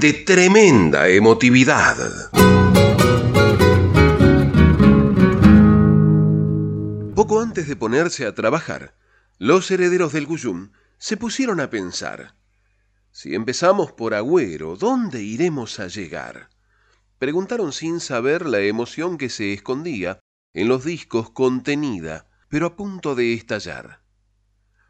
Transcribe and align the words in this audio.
de 0.00 0.14
tremenda 0.14 1.08
emotividad. 1.08 1.96
Poco 7.14 7.40
antes 7.40 7.68
de 7.68 7.76
ponerse 7.76 8.26
a 8.26 8.34
trabajar, 8.34 8.96
los 9.38 9.70
herederos 9.70 10.12
del 10.12 10.26
Cuyum 10.26 10.72
se 10.98 11.16
pusieron 11.16 11.60
a 11.60 11.68
pensar, 11.68 12.34
si 13.10 13.34
empezamos 13.34 13.92
por 13.92 14.14
Agüero, 14.14 14.76
¿dónde 14.76 15.22
iremos 15.22 15.78
a 15.78 15.88
llegar? 15.88 16.48
Preguntaron 17.18 17.72
sin 17.72 18.00
saber 18.00 18.46
la 18.46 18.60
emoción 18.60 19.18
que 19.18 19.28
se 19.28 19.52
escondía 19.52 20.20
en 20.54 20.68
los 20.68 20.84
discos 20.84 21.30
contenida, 21.30 22.26
pero 22.48 22.66
a 22.66 22.76
punto 22.76 23.14
de 23.14 23.34
estallar. 23.34 24.02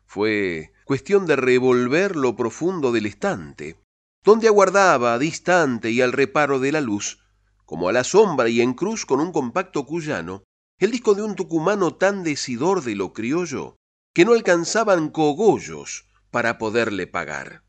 Fue 0.06 0.72
cuestión 0.84 1.26
de 1.26 1.34
revolver 1.34 2.14
lo 2.14 2.36
profundo 2.36 2.92
del 2.92 3.06
estante, 3.06 3.81
donde 4.24 4.48
aguardaba 4.48 5.18
distante 5.18 5.90
y 5.90 6.00
al 6.00 6.12
reparo 6.12 6.60
de 6.60 6.72
la 6.72 6.80
luz, 6.80 7.18
como 7.64 7.88
a 7.88 7.92
la 7.92 8.04
sombra 8.04 8.48
y 8.48 8.60
en 8.60 8.74
cruz 8.74 9.06
con 9.06 9.20
un 9.20 9.32
compacto 9.32 9.84
cuyano, 9.84 10.44
el 10.78 10.90
disco 10.90 11.14
de 11.14 11.22
un 11.22 11.34
tucumano 11.36 11.94
tan 11.94 12.22
decidor 12.22 12.82
de 12.82 12.94
lo 12.94 13.12
criollo, 13.12 13.76
que 14.12 14.24
no 14.24 14.32
alcanzaban 14.32 15.10
cogollos 15.10 16.08
para 16.30 16.58
poderle 16.58 17.06
pagar. 17.06 17.64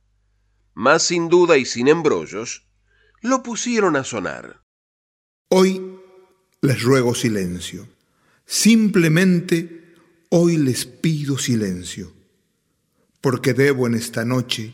Más 0.74 1.04
sin 1.04 1.30
duda 1.30 1.58
y 1.58 1.66
sin 1.66 1.88
embrollos, 1.88 2.68
lo 3.22 3.44
pusieron 3.44 3.96
a 3.96 4.04
sonar. 4.04 4.62
Hoy 5.50 6.00
les 6.62 6.82
ruego 6.82 7.16
silencio. 7.16 7.88
Simplemente 8.46 9.96
hoy 10.30 10.58
les 10.58 10.86
pido 10.86 11.38
silencio, 11.38 12.12
porque 13.22 13.54
debo 13.54 13.88
en 13.88 13.94
esta 13.96 14.26
noche 14.26 14.74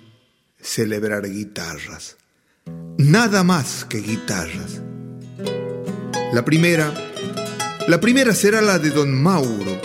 celebrar 0.62 1.30
guitarras. 1.30 2.18
Nada 2.98 3.44
más 3.44 3.86
que 3.86 4.00
guitarras. 4.00 4.82
La 6.34 6.44
primera, 6.46 6.94
la 7.88 8.00
primera 8.00 8.34
será 8.34 8.62
la 8.62 8.78
de 8.78 8.92
don 8.92 9.14
Mauro, 9.14 9.82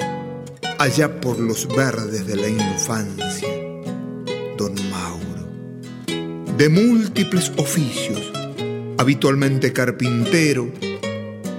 allá 0.79 1.21
por 1.21 1.39
los 1.39 1.69
verdes 1.69 2.27
de 2.27 2.37
la 2.37 2.49
infancia. 2.49 3.49
Don 4.59 4.75
Mauro, 4.91 5.49
de 6.57 6.69
múltiples 6.69 7.53
oficios, 7.57 8.33
habitualmente 8.99 9.73
carpintero, 9.73 10.71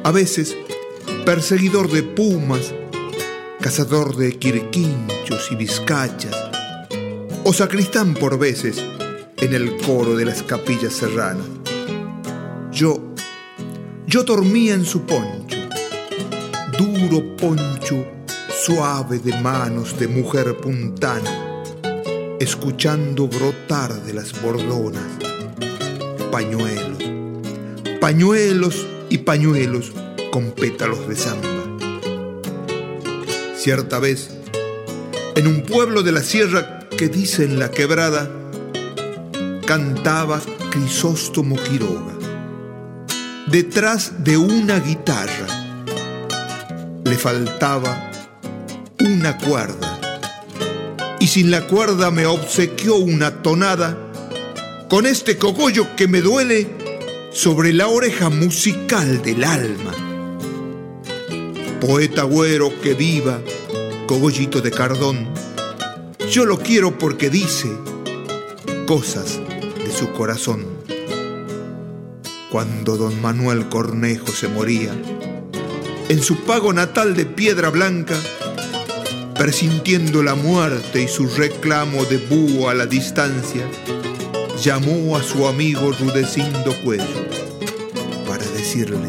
a 0.03 0.11
veces 0.11 0.55
perseguidor 1.25 1.89
de 1.89 2.03
pumas, 2.03 2.73
cazador 3.59 4.15
de 4.15 4.37
quirquinchos 4.37 5.51
y 5.51 5.55
vizcachas, 5.55 6.35
o 7.43 7.53
sacristán 7.53 8.13
por 8.13 8.37
veces 8.37 8.83
en 9.37 9.53
el 9.53 9.77
coro 9.77 10.15
de 10.15 10.25
las 10.25 10.43
capillas 10.43 10.93
serranas. 10.93 11.45
Yo, 12.71 13.13
yo 14.07 14.23
dormía 14.23 14.73
en 14.73 14.85
su 14.85 15.01
poncho, 15.01 15.57
duro 16.77 17.35
poncho 17.37 18.05
suave 18.63 19.19
de 19.19 19.39
manos 19.41 19.97
de 19.99 20.07
mujer 20.07 20.57
puntana, 20.57 21.63
escuchando 22.39 23.27
brotar 23.27 23.93
de 24.03 24.13
las 24.13 24.41
bordonas 24.41 25.03
pañuelos 26.31 26.95
pañuelos 28.05 28.85
y 29.09 29.17
pañuelos 29.17 29.91
con 30.31 30.51
pétalos 30.51 31.07
de 31.07 31.15
samba. 31.15 31.47
Cierta 33.57 33.97
vez, 33.97 34.29
en 35.35 35.47
un 35.47 35.63
pueblo 35.63 36.03
de 36.03 36.11
la 36.11 36.21
sierra 36.21 36.87
que 36.87 37.09
dice 37.09 37.45
en 37.45 37.57
la 37.57 37.71
quebrada, 37.71 38.29
cantaba 39.65 40.41
Crisóstomo 40.69 41.55
Quiroga. 41.55 42.13
Detrás 43.47 44.23
de 44.23 44.37
una 44.37 44.79
guitarra 44.79 45.47
le 47.03 47.15
faltaba 47.15 48.11
una 48.99 49.37
cuerda 49.37 49.99
y 51.19 51.27
sin 51.27 51.49
la 51.49 51.65
cuerda 51.67 52.11
me 52.11 52.25
obsequió 52.27 52.95
una 52.97 53.41
tonada 53.41 53.97
con 54.89 55.05
este 55.07 55.37
cogollo 55.37 55.95
que 55.95 56.07
me 56.07 56.21
duele 56.21 56.69
sobre 57.31 57.73
la 57.73 57.87
oreja 57.87 58.29
musical 58.29 59.21
del 59.23 59.43
alma. 59.43 59.93
Poeta 61.81 62.23
güero 62.23 62.71
que 62.81 62.93
viva, 62.93 63.41
cogollito 64.07 64.61
de 64.61 64.71
cardón, 64.71 65.27
yo 66.31 66.45
lo 66.45 66.59
quiero 66.59 66.97
porque 66.97 67.29
dice 67.29 67.69
cosas 68.87 69.39
su 69.95 70.11
corazón. 70.11 70.65
Cuando 72.51 72.97
don 72.97 73.21
Manuel 73.21 73.69
Cornejo 73.69 74.27
se 74.27 74.49
moría, 74.49 74.91
en 76.09 76.21
su 76.21 76.43
pago 76.43 76.73
natal 76.73 77.15
de 77.15 77.25
piedra 77.25 77.69
blanca, 77.69 78.15
presintiendo 79.39 80.21
la 80.21 80.35
muerte 80.35 81.01
y 81.01 81.07
su 81.07 81.27
reclamo 81.27 82.03
de 82.05 82.17
búho 82.17 82.67
a 82.67 82.73
la 82.73 82.85
distancia, 82.85 83.65
llamó 84.61 85.15
a 85.15 85.23
su 85.23 85.47
amigo 85.47 85.93
Rudecindo 85.93 86.75
Cuello 86.83 87.25
para 88.27 88.43
decirle, 88.47 89.07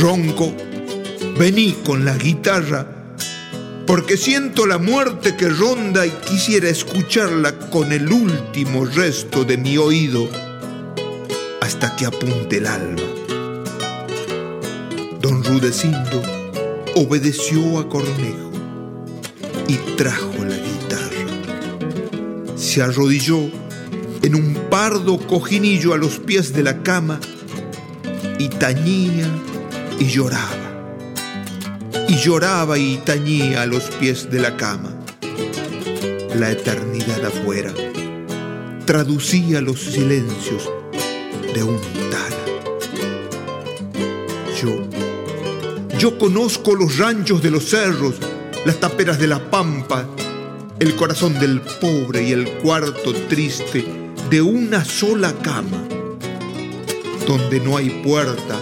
Ronco, 0.00 0.52
vení 1.38 1.76
con 1.84 2.04
la 2.04 2.16
guitarra, 2.16 2.99
porque 3.90 4.16
siento 4.16 4.68
la 4.68 4.78
muerte 4.78 5.36
que 5.36 5.48
ronda 5.48 6.06
y 6.06 6.10
quisiera 6.10 6.68
escucharla 6.68 7.58
con 7.70 7.90
el 7.90 8.12
último 8.12 8.84
resto 8.84 9.44
de 9.44 9.56
mi 9.56 9.78
oído 9.78 10.28
hasta 11.60 11.96
que 11.96 12.06
apunte 12.06 12.58
el 12.58 12.68
alma. 12.68 13.02
Don 15.20 15.42
Rudecindo 15.42 16.22
obedeció 16.94 17.80
a 17.80 17.88
Cornejo 17.88 18.52
y 19.66 19.74
trajo 19.96 20.44
la 20.44 20.56
guitarra. 20.56 22.54
Se 22.54 22.82
arrodilló 22.82 23.40
en 24.22 24.36
un 24.36 24.54
pardo 24.70 25.18
cojinillo 25.18 25.94
a 25.94 25.98
los 25.98 26.20
pies 26.20 26.52
de 26.52 26.62
la 26.62 26.84
cama 26.84 27.18
y 28.38 28.50
tañía 28.50 29.26
y 29.98 30.04
lloraba. 30.04 30.59
Y 32.10 32.16
lloraba 32.16 32.76
y 32.76 32.96
tañía 32.96 33.62
a 33.62 33.66
los 33.66 33.84
pies 33.84 34.28
de 34.32 34.40
la 34.40 34.56
cama. 34.56 34.92
La 36.34 36.50
eternidad 36.50 37.24
afuera 37.24 37.72
traducía 38.84 39.60
los 39.60 39.78
silencios 39.78 40.68
de 41.54 41.62
un 41.62 41.78
tala. 42.10 42.36
Yo, 44.60 44.88
yo 46.00 46.18
conozco 46.18 46.74
los 46.74 46.98
ranchos 46.98 47.44
de 47.44 47.52
los 47.52 47.66
cerros, 47.66 48.16
las 48.64 48.80
taperas 48.80 49.20
de 49.20 49.28
la 49.28 49.48
pampa, 49.48 50.04
el 50.80 50.96
corazón 50.96 51.38
del 51.38 51.60
pobre 51.60 52.24
y 52.24 52.32
el 52.32 52.50
cuarto 52.54 53.14
triste 53.28 53.84
de 54.28 54.42
una 54.42 54.84
sola 54.84 55.32
cama, 55.44 55.86
donde 57.24 57.60
no 57.60 57.76
hay 57.76 57.90
puerta, 58.02 58.58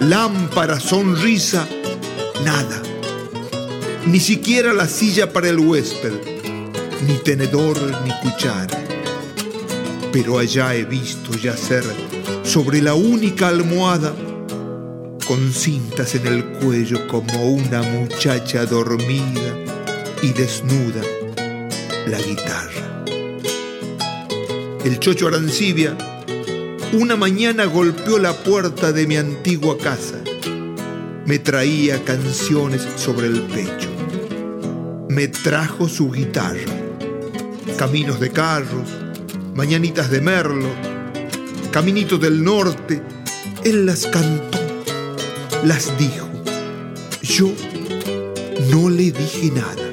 lámpara, 0.00 0.80
sonrisa, 0.80 1.68
nada. 2.44 2.82
Ni 4.06 4.20
siquiera 4.20 4.72
la 4.72 4.86
silla 4.86 5.32
para 5.32 5.48
el 5.48 5.58
huésped, 5.58 6.12
ni 7.06 7.14
tenedor 7.24 7.78
ni 8.04 8.10
cuchara. 8.22 8.78
Pero 10.12 10.38
allá 10.38 10.74
he 10.74 10.84
visto 10.84 11.32
yacer 11.36 11.84
sobre 12.42 12.80
la 12.82 12.94
única 12.94 13.48
almohada, 13.48 14.14
con 15.26 15.52
cintas 15.52 16.14
en 16.14 16.26
el 16.26 16.44
cuello 16.44 17.08
como 17.08 17.46
una 17.46 17.82
muchacha 17.82 18.66
dormida 18.66 19.56
y 20.22 20.32
desnuda, 20.32 21.02
la 22.06 22.18
guitarra 22.18 22.84
el 24.84 24.98
chocho 24.98 25.28
Arancibia, 25.28 25.96
una 26.92 27.16
mañana 27.16 27.64
golpeó 27.64 28.18
la 28.18 28.34
puerta 28.34 28.92
de 28.92 29.06
mi 29.06 29.16
antigua 29.16 29.78
casa. 29.78 30.23
Me 31.26 31.38
traía 31.38 32.04
canciones 32.04 32.86
sobre 32.96 33.28
el 33.28 33.40
pecho. 33.42 33.88
Me 35.08 35.28
trajo 35.28 35.88
su 35.88 36.10
guitarra. 36.10 36.60
Caminos 37.78 38.20
de 38.20 38.30
carros, 38.30 38.90
mañanitas 39.54 40.10
de 40.10 40.20
merlo, 40.20 40.68
caminito 41.70 42.18
del 42.18 42.44
norte, 42.44 43.02
él 43.64 43.86
las 43.86 44.06
cantó, 44.06 44.58
las 45.64 45.96
dijo. 45.98 46.28
Yo 47.22 47.50
no 48.70 48.90
le 48.90 49.10
dije 49.10 49.50
nada, 49.50 49.90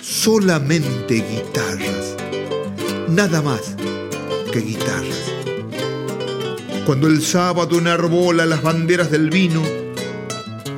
solamente 0.00 1.16
guitarras, 1.16 2.16
nada 3.08 3.42
más 3.42 3.74
que 4.52 4.60
guitarras. 4.60 5.32
Cuando 6.86 7.08
el 7.08 7.22
sábado 7.22 7.78
enarbola 7.78 8.46
las 8.46 8.62
banderas 8.62 9.10
del 9.10 9.30
vino, 9.30 9.81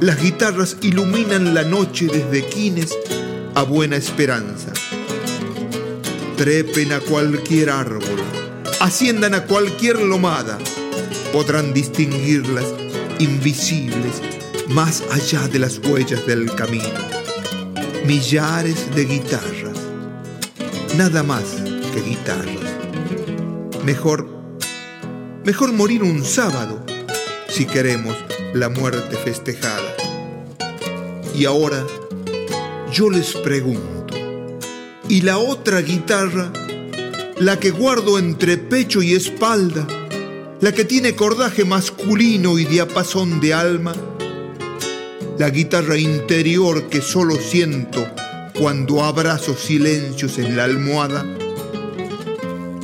las 0.04 0.20
guitarras 0.20 0.76
iluminan 0.82 1.54
la 1.54 1.62
noche 1.62 2.06
desde 2.12 2.46
Quines 2.46 2.94
a 3.54 3.62
Buena 3.62 3.96
Esperanza. 3.96 4.70
Trepen 6.36 6.92
a 6.92 7.00
cualquier 7.00 7.70
árbol, 7.70 8.22
asciendan 8.80 9.32
a 9.32 9.44
cualquier 9.44 10.02
lomada, 10.02 10.58
podrán 11.32 11.72
distinguirlas 11.72 12.66
invisibles 13.18 14.20
más 14.68 15.02
allá 15.10 15.48
de 15.48 15.58
las 15.58 15.78
huellas 15.78 16.26
del 16.26 16.54
camino. 16.54 17.00
Millares 18.04 18.94
de 18.94 19.06
guitarras, 19.06 19.78
nada 20.98 21.22
más 21.22 21.44
que 21.94 22.02
guitarras. 22.02 22.60
Mejor, 23.86 24.28
mejor 25.46 25.72
morir 25.72 26.02
un 26.02 26.22
sábado 26.26 26.84
si 27.48 27.64
queremos 27.64 28.14
la 28.52 28.68
muerte 28.68 29.16
festejada. 29.16 29.93
Y 31.34 31.44
ahora 31.46 31.84
yo 32.92 33.10
les 33.10 33.32
pregunto, 33.34 34.14
¿y 35.08 35.22
la 35.22 35.38
otra 35.38 35.80
guitarra, 35.80 36.52
la 37.38 37.58
que 37.58 37.70
guardo 37.70 38.18
entre 38.18 38.56
pecho 38.56 39.02
y 39.02 39.14
espalda, 39.14 39.86
la 40.60 40.72
que 40.72 40.84
tiene 40.84 41.16
cordaje 41.16 41.64
masculino 41.64 42.58
y 42.58 42.64
diapasón 42.64 43.40
de 43.40 43.52
alma? 43.54 43.94
La 45.38 45.50
guitarra 45.50 45.98
interior 45.98 46.88
que 46.88 47.00
solo 47.00 47.34
siento 47.36 48.06
cuando 48.58 49.02
abrazo 49.02 49.56
silencios 49.56 50.38
en 50.38 50.56
la 50.56 50.64
almohada. 50.64 51.26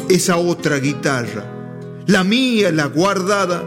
Esa 0.08 0.36
otra 0.36 0.78
guitarra, 0.78 1.44
la 2.06 2.24
mía, 2.24 2.72
la 2.72 2.86
guardada, 2.86 3.64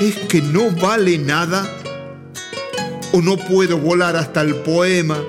¿Es 0.00 0.14
que 0.28 0.40
no 0.40 0.70
vale 0.70 1.18
nada? 1.18 1.77
¿O 3.12 3.22
no 3.22 3.36
puedo 3.36 3.78
volar 3.78 4.16
hasta 4.16 4.42
el 4.42 4.54
poema, 4.56 5.22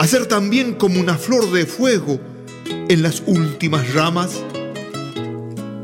hacer 0.00 0.26
también 0.26 0.74
como 0.74 1.00
una 1.00 1.16
flor 1.16 1.50
de 1.52 1.66
fuego 1.66 2.18
en 2.66 3.02
las 3.02 3.22
últimas 3.26 3.92
ramas? 3.92 4.42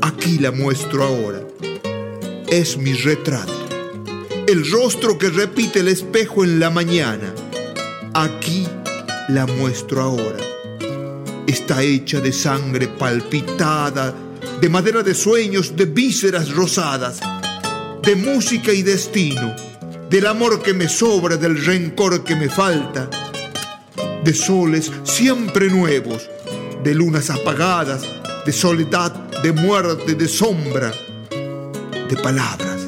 Aquí 0.01 0.39
la 0.39 0.51
muestro 0.51 1.03
ahora. 1.03 1.41
Es 2.47 2.77
mi 2.77 2.93
retrato. 2.93 3.53
El 4.47 4.69
rostro 4.71 5.17
que 5.17 5.29
repite 5.29 5.79
el 5.79 5.87
espejo 5.87 6.43
en 6.43 6.59
la 6.59 6.69
mañana. 6.69 7.33
Aquí 8.13 8.67
la 9.29 9.45
muestro 9.45 10.01
ahora. 10.01 10.39
Está 11.47 11.83
hecha 11.83 12.19
de 12.19 12.31
sangre 12.31 12.87
palpitada, 12.87 14.13
de 14.59 14.69
madera 14.69 15.03
de 15.03 15.13
sueños, 15.13 15.75
de 15.75 15.85
vísceras 15.85 16.51
rosadas 16.51 17.19
de 18.03 18.15
música 18.15 18.73
y 18.73 18.81
destino, 18.81 19.55
del 20.11 20.27
amor 20.27 20.61
que 20.61 20.73
me 20.73 20.89
sobra, 20.89 21.37
del 21.37 21.63
rencor 21.63 22.21
que 22.25 22.35
me 22.35 22.49
falta, 22.49 23.09
de 24.21 24.33
soles 24.33 24.91
siempre 25.03 25.69
nuevos, 25.69 26.29
de 26.83 26.93
lunas 26.93 27.29
apagadas, 27.29 28.01
de 28.45 28.51
soledad, 28.51 29.13
de 29.41 29.53
muerte, 29.53 30.15
de 30.15 30.27
sombra, 30.27 30.93
de 31.29 32.17
palabras. 32.21 32.81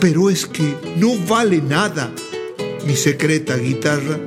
Pero 0.00 0.28
es 0.28 0.44
que 0.44 0.74
no 0.96 1.16
vale 1.28 1.62
nada 1.62 2.10
mi 2.84 2.96
secreta 2.96 3.56
guitarra 3.56 4.18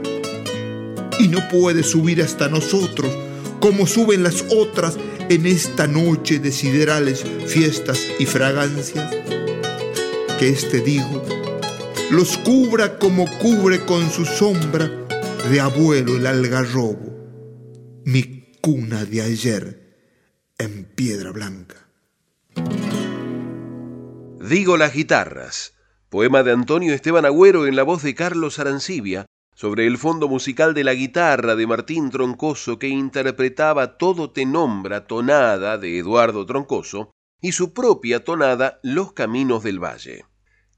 y 1.19 1.27
no 1.27 1.39
puede 1.49 1.83
subir 1.83 2.21
hasta 2.21 2.47
nosotros 2.47 3.11
como 3.59 3.85
suben 3.85 4.23
las 4.23 4.45
otras 4.49 4.97
en 5.27 5.45
esta 5.45 5.87
noche 5.87 6.39
de 6.39 6.53
siderales 6.53 7.25
fiestas 7.47 7.99
y 8.17 8.25
fragancias? 8.25 9.13
Que 10.39 10.49
este 10.49 10.79
digo 10.79 11.32
los 12.13 12.37
cubra 12.37 12.99
como 12.99 13.25
cubre 13.39 13.83
con 13.85 14.07
su 14.11 14.23
sombra 14.23 14.87
de 15.49 15.59
abuelo 15.59 16.15
el 16.15 16.27
algarrobo, 16.27 17.11
mi 18.05 18.53
cuna 18.61 19.03
de 19.03 19.23
ayer 19.23 19.97
en 20.59 20.85
piedra 20.85 21.31
blanca. 21.31 21.87
Digo 24.47 24.77
las 24.77 24.93
guitarras, 24.93 25.73
poema 26.09 26.43
de 26.43 26.51
Antonio 26.51 26.93
Esteban 26.93 27.25
Agüero 27.25 27.65
en 27.65 27.75
la 27.75 27.81
voz 27.81 28.03
de 28.03 28.13
Carlos 28.13 28.59
Arancibia, 28.59 29.25
sobre 29.55 29.87
el 29.87 29.97
fondo 29.97 30.27
musical 30.27 30.75
de 30.75 30.83
la 30.83 30.93
guitarra 30.93 31.55
de 31.55 31.65
Martín 31.65 32.11
Troncoso 32.11 32.77
que 32.77 32.89
interpretaba 32.89 33.97
Todo 33.97 34.29
te 34.29 34.45
nombra 34.45 35.07
tonada 35.07 35.79
de 35.79 35.97
Eduardo 35.97 36.45
Troncoso 36.45 37.09
y 37.41 37.53
su 37.53 37.73
propia 37.73 38.23
tonada 38.23 38.79
Los 38.83 39.13
Caminos 39.13 39.63
del 39.63 39.79
Valle. 39.83 40.25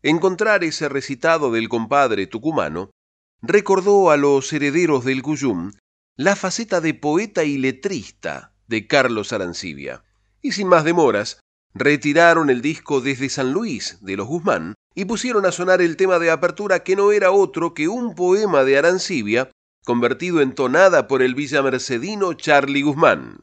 Encontrar 0.07 0.63
ese 0.63 0.87
recitado 0.87 1.51
del 1.51 1.67
compadre 1.67 2.27
tucumano 2.27 2.91
recordó 3.41 4.11
a 4.11 4.17
los 4.17 4.53
herederos 4.53 5.03
del 5.03 5.23
Cuyum 5.23 5.71
la 6.15 6.35
faceta 6.35 6.79
de 6.79 6.93
poeta 6.93 7.43
y 7.43 7.57
letrista 7.57 8.53
de 8.67 8.85
Carlos 8.85 9.33
Arancibia, 9.33 10.03
y 10.43 10.51
sin 10.51 10.67
más 10.67 10.83
demoras 10.83 11.39
retiraron 11.73 12.51
el 12.51 12.61
disco 12.61 13.01
desde 13.01 13.29
San 13.29 13.51
Luis 13.51 13.97
de 14.01 14.15
los 14.15 14.27
Guzmán 14.27 14.75
y 14.93 15.05
pusieron 15.05 15.43
a 15.47 15.51
sonar 15.51 15.81
el 15.81 15.97
tema 15.97 16.19
de 16.19 16.29
apertura 16.29 16.83
que 16.83 16.95
no 16.95 17.11
era 17.11 17.31
otro 17.31 17.73
que 17.73 17.87
un 17.87 18.13
poema 18.13 18.63
de 18.63 18.77
Arancibia 18.77 19.49
convertido 19.85 20.39
en 20.39 20.53
tonada 20.53 21.07
por 21.07 21.23
el 21.23 21.33
villamercedino 21.33 22.33
Charlie 22.33 22.83
Guzmán. 22.83 23.39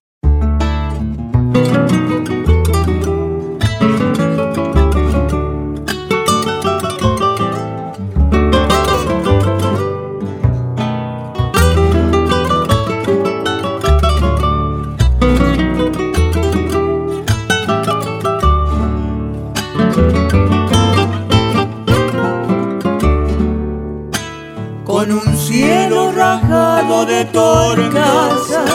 De 27.00 27.24
torcasas 27.24 28.70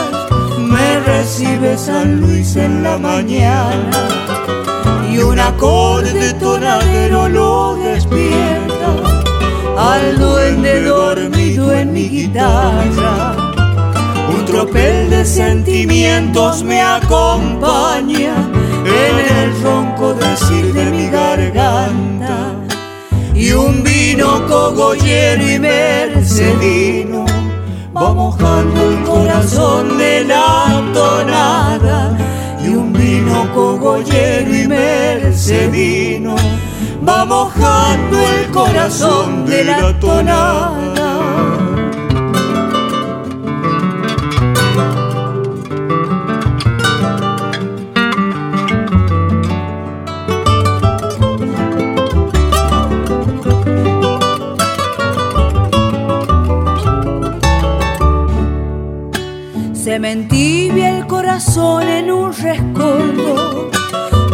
me 0.58 1.00
recibe 1.02 1.78
San 1.78 2.20
Luis 2.20 2.56
en 2.56 2.82
la 2.82 2.98
mañana 2.98 4.08
y 5.10 5.20
un 5.20 5.40
acorde 5.40 6.34
tonadero 6.34 7.30
lo 7.30 7.76
despierta 7.76 8.90
al 9.78 10.18
duende 10.18 10.82
dormido 10.82 11.72
en 11.72 11.94
mi 11.94 12.10
guitarra. 12.10 13.36
Un 14.36 14.46
tropel 14.46 15.10
de 15.12 15.24
sentimientos 15.24 16.64
me 16.64 16.82
acompaña 16.82 18.36
en 18.84 19.16
el 19.38 19.62
ronco 19.62 20.16
decir 20.16 20.74
de 20.74 20.86
mi 20.86 21.08
garganta 21.08 22.56
y 23.36 23.52
un 23.52 23.84
vino 23.84 24.46
cogollero 24.48 25.44
y 25.48 25.60
mercedino 25.60 27.37
va 28.02 28.14
mojando 28.14 28.90
el 28.90 29.04
corazón 29.04 29.98
de 29.98 30.24
la 30.26 30.84
tonada 30.94 32.16
y 32.64 32.70
un 32.70 32.94
vino 32.94 33.52
cogollero 33.54 34.56
y 34.56 34.68
mercedino 34.68 36.36
va 37.08 37.26
mojando 37.26 38.18
el 38.20 38.52
corazón 38.52 39.46
de 39.46 39.64
la 39.64 40.00
tonada. 40.00 41.77
Se 59.98 60.02
me 60.02 60.12
entibia 60.12 60.96
el 60.96 61.08
corazón 61.08 61.82
en 61.90 62.12
un 62.12 62.32
rescoldo 62.32 63.72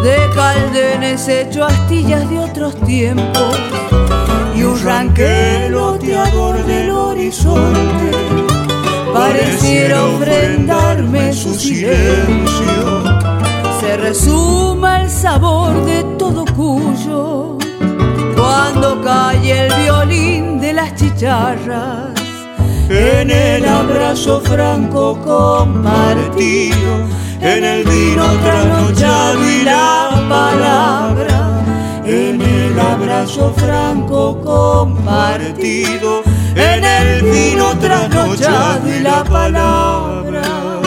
de 0.03 0.17
caldenes 0.35 1.25
hecho 1.29 1.63
astillas 1.63 2.29
de 2.29 2.37
otros 2.37 2.75
tiempos 2.81 3.57
y 4.53 4.63
un 4.63 4.83
ranqueloteador 4.83 6.65
del 6.65 6.89
horizonte 6.89 8.11
pareciera 9.13 10.03
ofrendarme 10.03 11.31
su 11.31 11.53
silencio. 11.53 13.03
Se 13.79 13.95
resuma 13.95 15.03
el 15.03 15.09
sabor 15.09 15.85
de 15.85 16.03
todo 16.19 16.43
Cuyo. 16.43 17.57
Cuando 18.35 19.01
cae 19.01 19.67
el 19.67 19.73
violín 19.81 20.59
de 20.59 20.73
las 20.73 20.93
chicharras, 20.95 22.22
en 22.93 23.31
el 23.31 23.65
abrazo 23.65 24.39
franco 24.41 25.19
compartido, 25.25 26.91
en 27.41 27.63
el 27.63 27.83
vino 27.83 28.25
trasnochado 28.43 29.49
y 29.49 29.63
la 29.63 30.09
palabra, 30.29 31.63
en 32.05 32.39
el 32.39 32.79
abrazo 32.79 33.51
franco 33.57 34.39
compartido, 34.41 36.21
en 36.55 36.83
el 36.83 37.23
vino 37.23 37.75
trasnochado 37.79 38.87
y 38.87 38.99
la 38.99 39.23
palabra. 39.23 40.82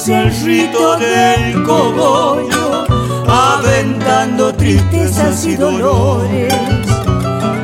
Hace 0.00 0.14
el 0.14 0.30
rito 0.46 0.96
del 0.96 1.62
cogollo, 1.62 2.86
aventando 3.28 4.54
tristezas 4.54 5.44
y 5.44 5.56
dolores, 5.56 6.54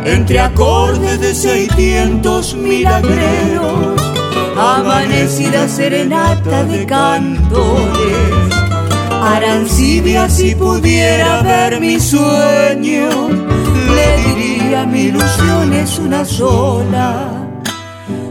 entre 0.05 0.40
acordes 0.40 1.19
de 1.19 1.35
seiscientos 1.35 2.55
milagreros, 2.55 4.02
amanecida 4.55 5.66
serenata 5.66 6.64
de 6.64 6.85
cantores. 6.85 8.55
Arancibia 9.11 10.28
si 10.28 10.55
pudiera 10.55 11.40
ver 11.40 11.81
mi 11.81 11.99
sueño, 11.99 13.09
le 13.95 14.35
diría 14.35 14.85
mi 14.85 15.05
ilusión 15.05 15.73
es 15.73 15.99
una 15.99 16.23
sola. 16.26 17.33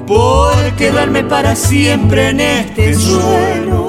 Por 0.05 0.53
quedarme 0.75 1.23
para 1.23 1.55
siempre 1.55 2.29
en 2.29 2.39
este 2.39 2.93
suelo, 2.93 3.87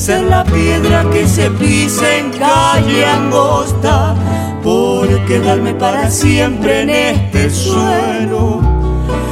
ser 0.00 0.22
la 0.22 0.44
piedra 0.44 1.04
que 1.12 1.28
se 1.28 1.50
pisa 1.50 2.16
en 2.16 2.30
calle 2.30 3.04
angosta, 3.04 4.16
por 4.62 5.06
quedarme 5.26 5.74
para 5.74 6.10
siempre 6.10 6.80
en 6.80 6.90
este 6.90 7.50
suelo, 7.50 8.62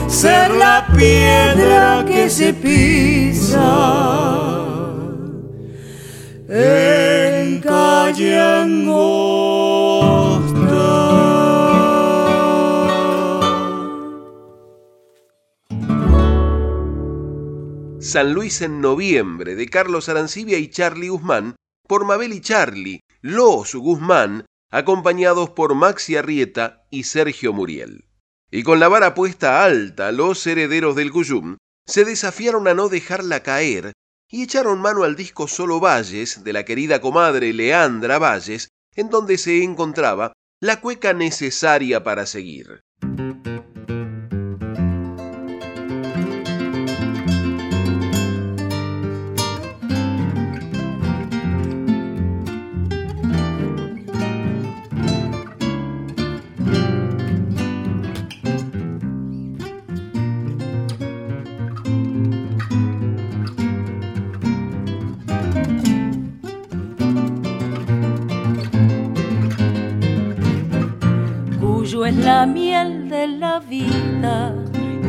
ser 0.08 0.50
la 0.50 0.86
piedra 0.94 2.04
que 2.06 2.28
se 2.28 2.52
pisa 2.52 3.64
en 6.50 7.60
calle 7.60 8.38
angosta. 8.38 9.67
San 18.08 18.32
Luis 18.32 18.62
en 18.62 18.80
noviembre 18.80 19.54
de 19.54 19.68
Carlos 19.68 20.08
Arancibia 20.08 20.56
y 20.56 20.70
Charlie 20.70 21.10
Guzmán 21.10 21.56
por 21.86 22.06
Mabel 22.06 22.32
y 22.32 22.40
Charlie, 22.40 23.00
los 23.20 23.74
Guzmán, 23.74 24.46
acompañados 24.70 25.50
por 25.50 25.74
Maxi 25.74 26.16
Arrieta 26.16 26.86
y 26.90 27.02
Sergio 27.02 27.52
Muriel. 27.52 28.06
Y 28.50 28.62
con 28.62 28.80
la 28.80 28.88
vara 28.88 29.12
puesta 29.12 29.62
alta, 29.62 30.10
los 30.10 30.46
herederos 30.46 30.96
del 30.96 31.12
Cuyum 31.12 31.58
se 31.84 32.06
desafiaron 32.06 32.66
a 32.66 32.72
no 32.72 32.88
dejarla 32.88 33.42
caer 33.42 33.92
y 34.30 34.44
echaron 34.44 34.80
mano 34.80 35.04
al 35.04 35.14
disco 35.14 35.46
Solo 35.46 35.78
Valles 35.78 36.42
de 36.44 36.54
la 36.54 36.64
querida 36.64 37.02
comadre 37.02 37.52
Leandra 37.52 38.18
Valles, 38.18 38.68
en 38.96 39.10
donde 39.10 39.36
se 39.36 39.62
encontraba 39.62 40.32
la 40.62 40.80
cueca 40.80 41.12
necesaria 41.12 42.02
para 42.02 42.24
seguir. 42.24 42.80
Es 72.04 72.16
la 72.16 72.46
miel 72.46 73.08
de 73.08 73.26
la 73.26 73.58
vida 73.60 74.54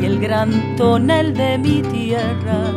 y 0.02 0.06
el 0.06 0.20
gran 0.20 0.76
tonel 0.76 1.34
de 1.34 1.58
mi 1.58 1.82
tierra. 1.82 2.72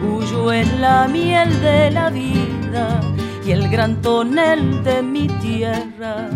Cuyo 0.00 0.52
es 0.52 0.72
la 0.78 1.08
miel 1.08 1.60
de 1.60 1.90
la 1.90 2.10
vida 2.10 3.00
y 3.44 3.50
el 3.50 3.68
gran 3.68 4.00
tonel 4.00 4.84
de 4.84 5.02
mi 5.02 5.26
tierra, 5.26 6.28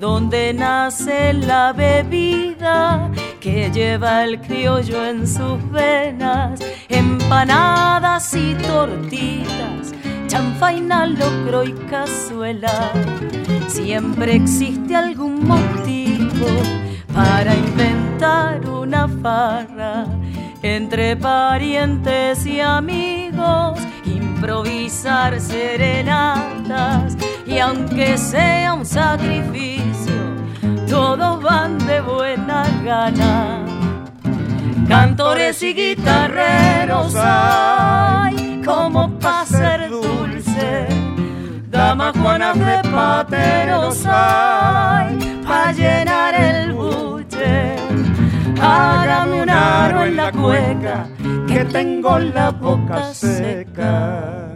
donde 0.00 0.52
nace 0.52 1.32
la 1.34 1.72
bebida 1.72 3.10
que 3.40 3.70
lleva 3.70 4.24
el 4.24 4.40
criollo 4.40 5.04
en 5.06 5.26
sus 5.26 5.58
venas, 5.70 6.60
empanadas 6.88 8.34
y 8.34 8.54
tortitas, 8.54 9.94
chanfaina, 10.26 11.06
locro 11.06 11.64
y 11.64 11.72
cazuela. 11.90 12.92
Siempre 13.68 14.36
existe 14.36 14.96
algún 14.96 15.46
motivo 15.46 15.93
para 17.12 17.54
inventar 17.54 18.68
una 18.68 19.08
farra 19.08 20.06
entre 20.62 21.16
parientes 21.16 22.46
y 22.46 22.60
amigos, 22.60 23.78
improvisar 24.04 25.40
serenatas 25.40 27.16
y 27.46 27.58
aunque 27.58 28.16
sea 28.18 28.74
un 28.74 28.86
sacrificio, 28.86 30.14
todos 30.88 31.42
van 31.42 31.78
de 31.86 32.00
buena 32.00 32.64
gana. 32.84 33.64
Cantores 34.88 35.62
y 35.62 35.74
guitarreros 35.74 37.14
hay 37.16 38.60
como 38.64 39.10
para 39.18 39.46
ser 39.46 39.90
dulce 39.90 40.86
Dama 41.74 42.12
Juana 42.12 42.54
de 42.54 42.88
pateros 42.88 44.06
hay 44.06 45.33
para 45.46 45.72
llenar 45.72 46.34
el 46.34 46.72
buche. 46.72 47.76
Hágame 48.60 49.42
un 49.42 49.50
aro 49.50 50.04
en 50.04 50.16
la 50.16 50.32
cueca 50.32 51.06
que 51.46 51.64
tengo 51.66 52.18
la 52.18 52.50
boca 52.50 53.12
seca. 53.14 54.53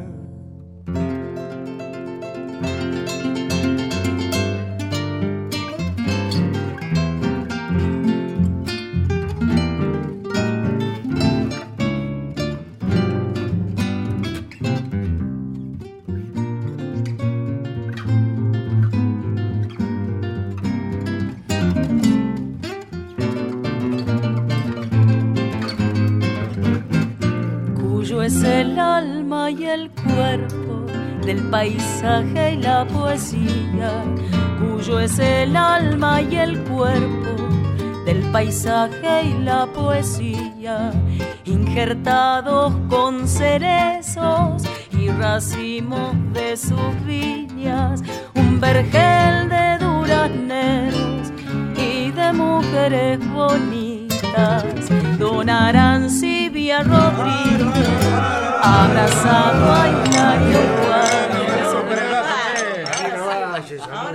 Es 28.39 28.45
el 28.45 28.79
alma 28.79 29.51
y 29.51 29.65
el 29.65 29.91
cuerpo 29.91 30.87
del 31.25 31.43
paisaje 31.51 32.55
y 32.55 32.57
la 32.59 32.87
poesía, 32.87 33.91
cuyo 34.61 35.01
es 35.01 35.19
el 35.19 35.57
alma 35.57 36.23
y 36.23 36.37
el 36.37 36.59
cuerpo 36.65 37.35
del 38.05 38.23
paisaje 38.31 39.25
y 39.25 39.43
la 39.43 39.67
poesía, 39.67 40.93
injertados 41.45 42.73
con 42.89 43.27
cerezos 43.27 44.63
y 44.93 45.09
racimos 45.09 46.15
de 46.33 46.57
sus 46.57 47.05
viñas, 47.07 48.03
un 48.37 48.61
vergel 48.61 49.49
de 49.49 49.79
durazneros 49.85 51.33
y 51.77 52.13
de 52.13 52.33
mujeres 52.33 53.19
bonitas, 53.33 53.88
donarán 55.19 56.11
Silvia 56.11 56.83
Rodríguez 56.83 57.89
abrazado 58.63 59.73
a 59.73 59.89
Hilario 59.89 60.59
Juárez. 60.77 61.29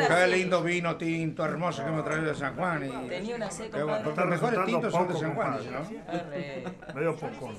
Qué 0.08 0.28
lindo 0.28 0.64
vino 0.64 0.96
tinto 0.96 1.46
hermoso 1.46 1.84
que 1.86 1.92
me 1.92 2.02
traído 2.02 2.28
de 2.28 2.36
San 2.36 2.56
Juan. 2.56 2.86
Y... 2.86 3.10
Tenía 3.10 3.36
una 3.36 3.52
sed, 3.52 3.72
Los 3.74 4.28
mejores 4.28 4.66
tintos 4.66 4.92
son 4.92 5.08
de 5.08 5.20
San 5.20 5.36
Juan, 5.36 5.58
¿no? 5.72 6.94
Medio 6.94 7.16
poco. 7.16 7.52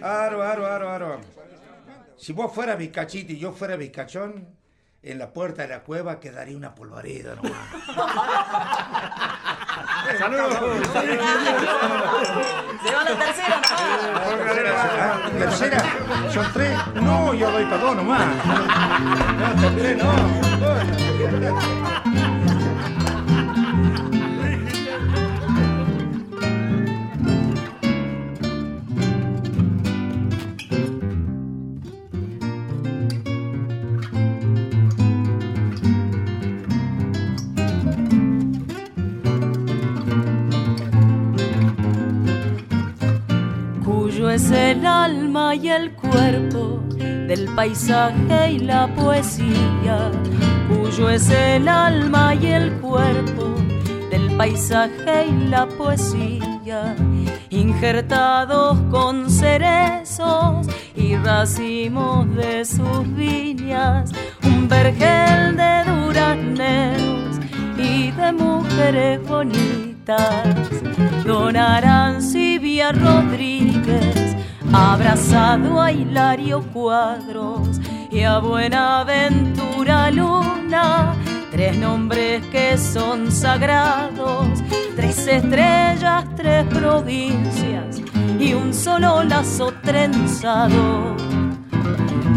Aro, 0.00 0.42
aro, 0.42 0.66
aro, 0.66 0.90
aro. 0.90 1.20
Si 2.16 2.32
vos 2.32 2.52
fueras 2.52 2.78
bizcachito 2.78 3.32
y 3.32 3.38
yo 3.38 3.52
fuera 3.52 3.76
bizcachón, 3.76 4.48
en 5.02 5.18
la 5.18 5.32
puerta 5.32 5.62
de 5.62 5.68
la 5.68 5.80
cueva 5.80 6.20
quedaría 6.20 6.56
una 6.56 6.74
polvareda 6.74 7.34
nomás. 7.34 7.52
Saludos. 10.18 10.54
Se 12.82 12.94
va 12.94 13.04
la 13.04 13.18
tercera, 13.18 13.60
¿Tercera? 15.38 15.78
¿Son 16.32 16.46
tres? 16.52 16.78
No, 16.94 17.34
yo 17.34 17.50
doy 17.50 17.64
para 17.64 17.78
dos 17.78 17.96
nomás. 17.96 18.22
No, 19.62 19.68
tres 19.76 19.96
no. 19.96 22.01
Es 44.34 44.50
el 44.50 44.86
alma 44.86 45.54
y 45.54 45.68
el 45.68 45.92
cuerpo 45.92 46.80
del 46.96 47.44
paisaje 47.54 48.52
y 48.52 48.58
la 48.60 48.86
poesía. 48.94 50.10
Cuyo 50.68 51.10
es 51.10 51.28
el 51.28 51.68
alma 51.68 52.34
y 52.34 52.46
el 52.46 52.72
cuerpo 52.80 53.56
del 54.10 54.34
paisaje 54.36 55.26
y 55.26 55.48
la 55.48 55.66
poesía. 55.66 56.96
Injertados 57.50 58.78
con 58.90 59.30
cerezos 59.30 60.66
y 60.96 61.16
racimos 61.16 62.34
de 62.34 62.64
sus 62.64 63.14
viñas, 63.14 64.12
un 64.44 64.66
vergel 64.66 65.56
de 65.56 65.84
durazneros 65.84 67.36
y 67.76 68.10
de 68.12 68.32
mujeres 68.32 69.28
bonitas. 69.28 69.91
Don 70.04 71.56
Arancibia 71.56 72.90
Rodríguez, 72.90 74.36
abrazado 74.72 75.80
a 75.80 75.92
Hilario 75.92 76.60
Cuadros 76.72 77.80
y 78.10 78.22
a 78.22 78.38
Buenaventura 78.38 80.10
Luna, 80.10 81.14
tres 81.52 81.76
nombres 81.76 82.44
que 82.46 82.76
son 82.76 83.30
sagrados, 83.30 84.48
tres 84.96 85.24
estrellas, 85.28 86.24
tres 86.34 86.64
provincias 86.64 88.02
y 88.40 88.54
un 88.54 88.74
solo 88.74 89.22
lazo 89.22 89.72
trenzado. 89.84 91.16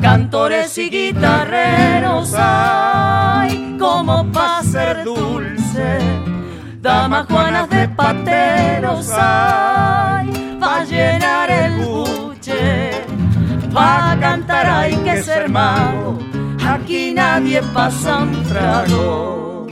Cantores 0.04 0.78
y 0.78 0.92
guitarreros 0.92 2.32
hay 2.38 3.76
como 3.80 4.32
para 4.32 4.62
ser 4.62 5.04
dulce 5.04 6.25
damas 6.86 7.26
juanas 7.26 7.68
de 7.68 7.90
pateros 7.90 9.10
hay, 9.10 10.30
va 10.62 10.82
a 10.82 10.86
llenar 10.86 11.50
el 11.50 11.84
buche, 11.84 12.92
va 13.76 14.12
a 14.12 14.20
cantar 14.20 14.70
hay 14.70 14.96
que 14.98 15.24
ser 15.24 15.50
mago, 15.50 16.20
aquí 16.64 17.12
nadie 17.12 17.64
pasa 17.74 18.20
un 18.20 18.44
trago. 18.44 19.68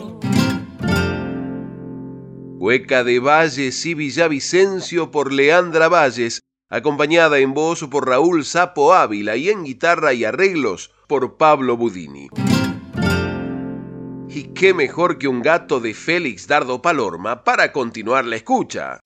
Hueca 2.58 3.04
de 3.04 3.20
Valles 3.20 3.86
y 3.86 3.94
Villavicencio 3.94 5.12
por 5.12 5.32
Leandra 5.32 5.90
Valles, 5.90 6.42
acompañada 6.72 7.38
en 7.38 7.54
voz 7.54 7.86
por 7.92 8.10
Raúl 8.10 8.44
Sapo 8.44 8.96
Ávila 8.96 9.36
y 9.36 9.50
en 9.50 9.66
guitarra 9.66 10.14
y 10.14 10.26
arreglos 10.26 10.90
por 11.08 11.38
Pablo 11.38 11.78
Budini. 11.78 12.30
Y 14.36 14.46
qué 14.46 14.74
mejor 14.74 15.20
que 15.20 15.28
un 15.28 15.44
gato 15.44 15.80
de 15.80 15.94
Félix 15.94 16.48
Dardo 16.48 16.82
Palorma 16.82 17.44
para 17.44 17.72
continuar 17.72 18.26
la 18.26 18.36
escucha. 18.36 19.00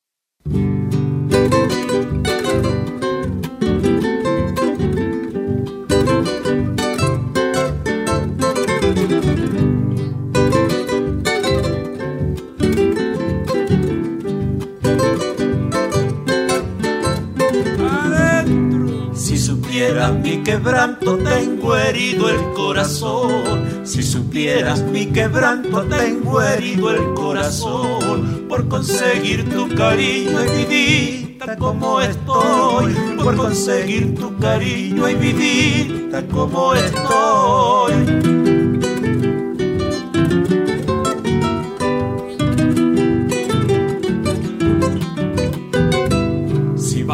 Supieras 19.97 20.23
mi 20.23 20.43
quebranto, 20.43 21.17
tengo 21.17 21.75
herido 21.75 22.29
el 22.29 22.53
corazón. 22.53 23.81
Si 23.83 24.03
supieras 24.03 24.83
mi 24.83 25.07
quebranto, 25.07 25.81
tengo 25.83 26.39
herido 26.39 26.91
el 26.91 27.13
corazón. 27.15 28.45
Por 28.47 28.67
conseguir 28.67 29.49
tu 29.49 29.67
cariño 29.73 30.43
y 30.43 30.65
vivir 30.65 31.37
tal 31.39 31.57
como 31.57 31.99
estoy. 31.99 32.93
Por 33.23 33.35
conseguir 33.37 34.13
tu 34.13 34.37
cariño 34.37 35.09
y 35.09 35.15
vivir 35.15 36.09
tal 36.11 36.27
como 36.27 36.75
estoy. 36.75 38.36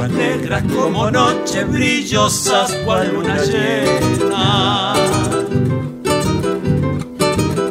Negras 0.08 0.64
como 0.64 1.10
noche 1.10 1.64
brillosas 1.64 2.76
cual 2.86 3.14
luna 3.14 3.38
llena. 3.44 4.94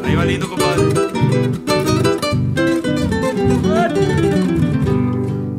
Ahí 0.03 0.15
va 0.17 0.25
lindo, 0.25 0.49
compadre. 0.49 0.85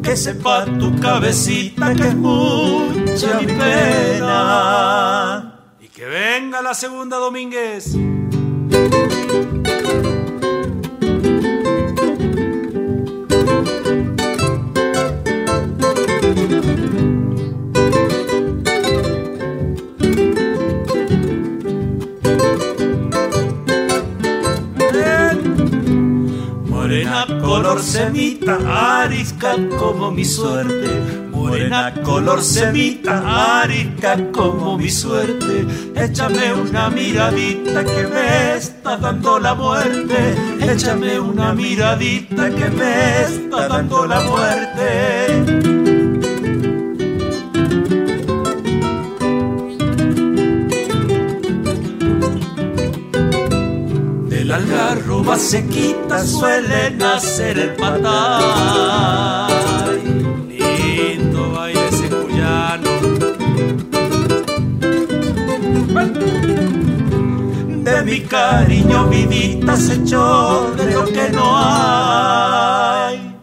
Que 0.02 0.18
sepa 0.18 0.66
tu 0.66 1.00
cabecita 1.00 1.94
que 1.94 2.08
es 2.08 2.16
mucha 2.16 3.40
mi 3.40 3.46
pena. 3.46 4.40
Y 5.80 5.88
que 5.90 6.06
venga 6.06 6.62
la 6.62 6.74
segunda 6.74 7.18
Domínguez. 7.18 7.96
Como 30.04 30.16
mi 30.16 30.26
suerte. 30.26 30.90
Morena 31.32 31.94
color 32.04 32.42
semita, 32.42 33.62
arisca 33.62 34.18
como 34.34 34.78
mi 34.78 34.90
suerte. 34.90 35.66
Échame 35.96 36.54
una 36.54 36.90
miradita 36.90 37.86
que 37.86 38.08
me 38.08 38.56
está 38.56 38.98
dando 38.98 39.40
la 39.40 39.56
muerte. 39.56 40.36
Échame 40.60 41.20
una 41.20 41.54
miradita 41.54 42.50
que 42.50 42.70
me 42.70 43.22
está 43.22 43.68
dando 43.70 44.06
la 44.06 44.20
muerte. 44.22 45.74
Algarroba 54.54 55.40
sequita 55.40 56.24
suele 56.24 56.92
nacer 56.92 57.58
el 57.58 57.74
patay. 57.74 59.83
Mi 68.06 68.22
cariño 68.22 69.08
vidita 69.08 69.78
se 69.78 69.94
echó 69.94 70.72
de 70.76 70.92
lo 70.92 71.06
que 71.06 71.30
no 71.30 71.54
hay. 71.56 73.36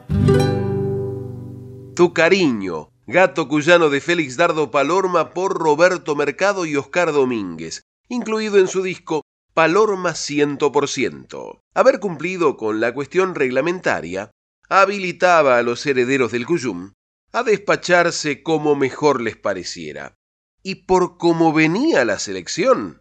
Tu 1.96 2.12
cariño, 2.12 2.90
gato 3.06 3.48
cuyano 3.48 3.88
de 3.88 4.00
Félix 4.00 4.36
Dardo 4.36 4.70
Palorma 4.70 5.30
por 5.30 5.58
Roberto 5.58 6.14
Mercado 6.14 6.66
y 6.66 6.76
Oscar 6.76 7.12
Domínguez, 7.12 7.82
incluido 8.08 8.58
en 8.58 8.68
su 8.68 8.82
disco 8.82 9.22
Palorma 9.54 10.10
100%. 10.10 11.60
Haber 11.74 11.98
cumplido 11.98 12.56
con 12.56 12.80
la 12.80 12.92
cuestión 12.92 13.34
reglamentaria 13.34 14.30
habilitaba 14.68 15.56
a 15.58 15.62
los 15.62 15.84
herederos 15.86 16.32
del 16.32 16.46
Cuyum 16.46 16.92
a 17.32 17.42
despacharse 17.42 18.42
como 18.42 18.76
mejor 18.76 19.22
les 19.22 19.36
pareciera. 19.36 20.14
Y 20.62 20.86
por 20.86 21.16
cómo 21.16 21.52
venía 21.52 22.04
la 22.04 22.18
selección, 22.18 23.00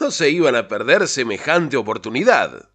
no 0.00 0.10
se 0.10 0.30
iban 0.30 0.56
a 0.56 0.68
perder 0.68 1.08
semejante 1.08 1.76
oportunidad. 1.76 2.71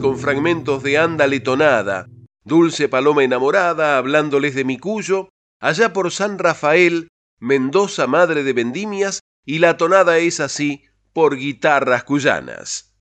Con 0.00 0.18
fragmentos 0.18 0.82
de 0.82 0.96
Ándale 0.96 1.40
tonada, 1.40 2.08
Dulce 2.42 2.88
paloma 2.88 3.22
enamorada 3.22 3.98
hablándoles 3.98 4.54
de 4.54 4.64
mi 4.64 4.78
cuyo, 4.78 5.28
allá 5.60 5.92
por 5.92 6.10
San 6.10 6.38
Rafael, 6.38 7.08
Mendoza 7.38 8.06
madre 8.06 8.44
de 8.44 8.54
vendimias, 8.54 9.20
y 9.44 9.58
la 9.58 9.76
tonada 9.76 10.16
es 10.16 10.40
así 10.40 10.84
por 11.12 11.36
guitarras 11.36 12.04
cuyanas. 12.04 12.96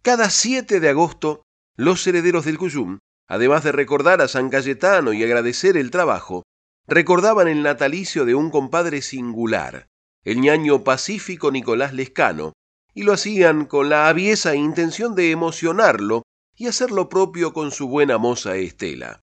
Cada 0.00 0.30
7 0.30 0.80
de 0.80 0.88
agosto, 0.88 1.42
los 1.76 2.06
herederos 2.06 2.46
del 2.46 2.56
Cuyum, 2.56 2.98
además 3.28 3.64
de 3.64 3.72
recordar 3.72 4.22
a 4.22 4.28
San 4.28 4.48
Cayetano 4.48 5.12
y 5.12 5.22
agradecer 5.22 5.76
el 5.76 5.90
trabajo, 5.90 6.42
recordaban 6.86 7.48
el 7.48 7.62
natalicio 7.62 8.24
de 8.24 8.34
un 8.34 8.50
compadre 8.50 9.02
singular, 9.02 9.88
el 10.24 10.40
ñaño 10.40 10.84
pacífico 10.84 11.50
Nicolás 11.50 11.92
Lescano, 11.92 12.54
y 12.94 13.02
lo 13.02 13.12
hacían 13.12 13.64
con 13.64 13.88
la 13.88 14.08
aviesa 14.08 14.54
intención 14.54 15.14
de 15.14 15.30
emocionarlo 15.30 16.22
y 16.56 16.66
hacer 16.66 16.90
lo 16.90 17.08
propio 17.08 17.52
con 17.52 17.70
su 17.70 17.88
buena 17.88 18.18
moza 18.18 18.56
Estela. 18.56 19.20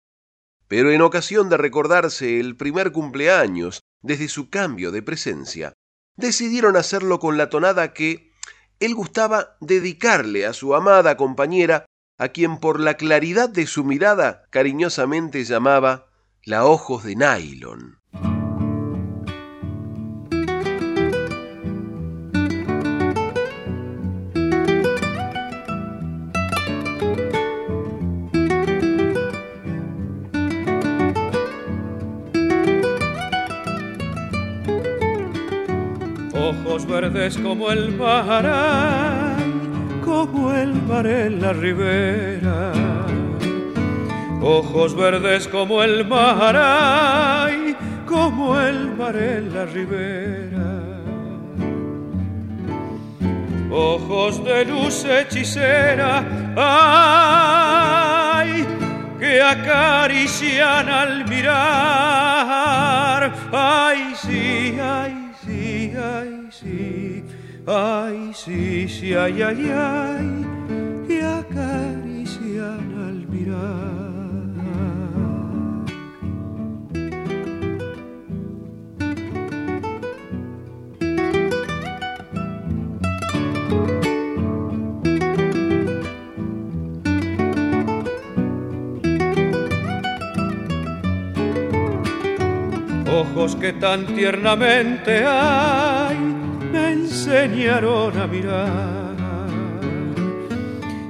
Pero 0.68 0.90
en 0.90 1.02
ocasión 1.02 1.48
de 1.48 1.56
recordarse 1.56 2.40
el 2.40 2.56
primer 2.56 2.92
cumpleaños 2.92 3.82
desde 4.02 4.28
su 4.28 4.50
cambio 4.50 4.90
de 4.90 5.02
presencia, 5.02 5.72
decidieron 6.16 6.76
hacerlo 6.76 7.18
con 7.18 7.36
la 7.36 7.50
tonada 7.50 7.92
que 7.92 8.32
él 8.80 8.94
gustaba 8.94 9.56
dedicarle 9.60 10.46
a 10.46 10.52
su 10.52 10.74
amada 10.74 11.16
compañera, 11.16 11.86
a 12.18 12.28
quien 12.28 12.58
por 12.58 12.80
la 12.80 12.94
claridad 12.94 13.48
de 13.48 13.66
su 13.66 13.84
mirada 13.84 14.44
cariñosamente 14.50 15.44
llamaba 15.44 16.10
la 16.44 16.64
ojos 16.64 17.04
de 17.04 17.16
nylon. 17.16 17.95
Verdes 37.00 37.36
como 37.36 37.70
el 37.70 37.92
mar, 37.92 39.36
como 40.02 40.50
el 40.54 40.72
mar 40.88 41.06
en 41.06 41.42
la 41.42 41.52
ribera. 41.52 42.72
Ojos 44.40 44.96
verdes 44.96 45.46
como 45.46 45.82
el 45.82 46.06
mar, 46.06 46.56
como 48.06 48.58
el 48.58 48.96
mar 48.96 49.14
en 49.14 49.52
la 49.52 49.66
ribera. 49.66 50.80
Ojos 53.70 54.42
de 54.42 54.64
luz 54.64 55.04
hechicera, 55.04 56.24
ay, 58.38 58.64
que 59.20 59.42
acarician 59.42 60.88
al 60.88 61.28
mirar, 61.28 61.60
ay, 63.52 64.14
sí, 64.14 64.78
ay, 64.80 65.30
sí, 65.44 65.92
ay, 65.94 66.35
sí, 66.60 67.24
ay, 67.66 68.32
sí, 68.34 68.88
sí, 68.88 69.14
ay, 69.14 69.42
ay, 69.42 69.70
ay, 69.74 70.46
que 71.06 71.22
acarician 71.22 72.86
al 73.06 73.28
mirar. 73.28 74.06
ojos 93.18 93.56
que 93.56 93.72
tan 93.72 94.04
tiernamente 94.06 95.24
hay 95.24 96.35
enseñaron 97.26 98.16
a 98.20 98.26
mirar. 98.28 99.16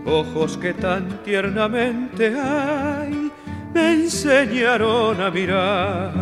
Ojos 0.07 0.57
que 0.57 0.73
tan 0.73 1.23
tiernamente 1.25 2.35
hay 2.39 3.31
me 3.75 3.93
enseñaron 3.93 5.21
a 5.21 5.31
mirar. 5.31 6.13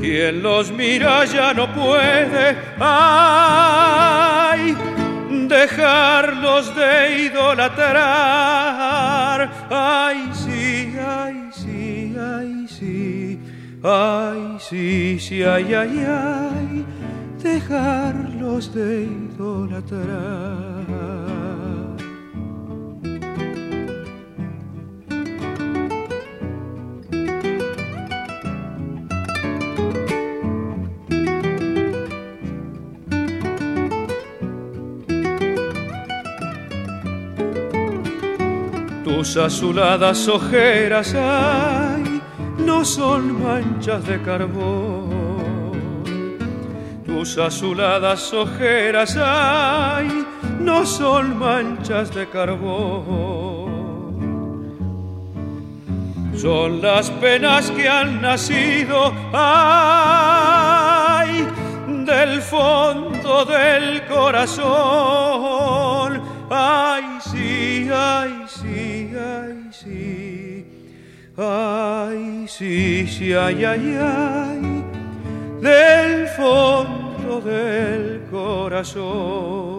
Quien 0.00 0.42
los 0.42 0.70
mira 0.70 1.24
ya 1.24 1.54
no 1.54 1.72
puede, 1.72 2.58
ay, 2.78 4.76
dejarlos 5.48 6.76
de 6.76 7.22
idolatrar. 7.26 7.98
Ay, 9.70 10.30
sí, 10.34 10.94
ay, 10.98 11.48
sí, 11.52 12.14
ay, 12.18 12.66
sí, 12.68 13.21
ay, 13.82 14.56
sí, 14.58 15.18
sí, 15.18 15.42
ay, 15.42 15.74
ay, 15.74 16.06
ay, 16.06 16.86
dejarlos 17.42 18.72
de 18.74 19.04
idolatrar. 19.04 20.42
Tus 39.04 39.36
azuladas 39.36 40.28
ojeras, 40.28 41.14
ay, 41.14 42.11
no 42.64 42.84
son 42.84 43.42
manchas 43.42 44.06
de 44.06 44.20
carbón. 44.22 45.72
Tus 47.04 47.38
azuladas 47.38 48.32
ojeras, 48.32 49.16
ay, 49.20 50.26
no 50.60 50.86
son 50.86 51.38
manchas 51.38 52.14
de 52.14 52.28
carbón. 52.28 53.62
Son 56.36 56.80
las 56.80 57.10
penas 57.10 57.70
que 57.70 57.88
han 57.88 58.20
nacido, 58.20 59.12
ay, 59.32 60.26
del 62.06 62.42
fondo 62.42 63.44
del 63.44 64.04
corazón. 64.06 64.62
Ay, 66.50 67.04
sí, 67.30 67.88
ay. 67.94 68.41
Ay, 71.36 72.46
sí, 72.46 73.06
sí, 73.06 73.32
ay, 73.32 73.64
ay, 73.64 73.96
ay. 73.98 74.84
Del 75.62 76.28
fondo 76.28 77.40
del 77.40 78.22
corazón. 78.30 79.72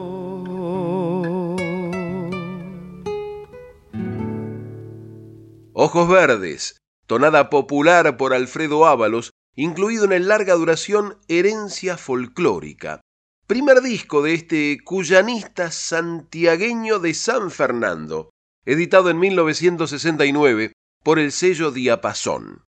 Ojos 5.73 6.09
Verdes, 6.09 6.77
tonada 7.05 7.51
popular 7.51 8.17
por 8.17 8.33
Alfredo 8.33 8.87
Ábalos, 8.87 9.29
incluido 9.55 10.05
en 10.05 10.13
el 10.13 10.27
larga 10.29 10.55
duración 10.55 11.19
Herencia 11.27 11.97
Folclórica, 11.97 13.01
primer 13.45 13.81
disco 13.81 14.23
de 14.23 14.33
este 14.33 14.77
cuyanista 14.83 15.69
santiagueño 15.69 16.97
de 16.97 17.13
San 17.13 17.51
Fernando, 17.51 18.31
editado 18.65 19.11
en 19.11 19.19
1969 19.19 20.73
por 21.03 21.19
el 21.19 21.31
sello 21.31 21.71
Diapasón. 21.71 22.63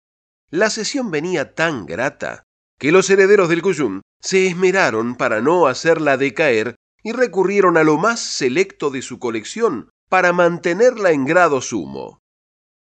La 0.49 0.69
sesión 0.69 1.11
venía 1.11 1.53
tan 1.53 1.85
grata 1.85 2.43
que 2.79 2.91
los 2.91 3.09
herederos 3.09 3.49
del 3.49 3.61
Cuyum 3.61 4.01
se 4.19 4.47
esmeraron 4.47 5.15
para 5.15 5.41
no 5.41 5.67
hacerla 5.67 6.17
decaer 6.17 6.75
y 7.03 7.11
recurrieron 7.11 7.77
a 7.77 7.83
lo 7.83 7.97
más 7.97 8.19
selecto 8.19 8.89
de 8.89 9.01
su 9.01 9.19
colección 9.19 9.89
para 10.09 10.33
mantenerla 10.33 11.11
en 11.11 11.25
grado 11.25 11.61
sumo. 11.61 12.19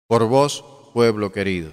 Por 0.06 0.28
vos, 0.28 0.64
pueblo 0.94 1.32
querido, 1.32 1.72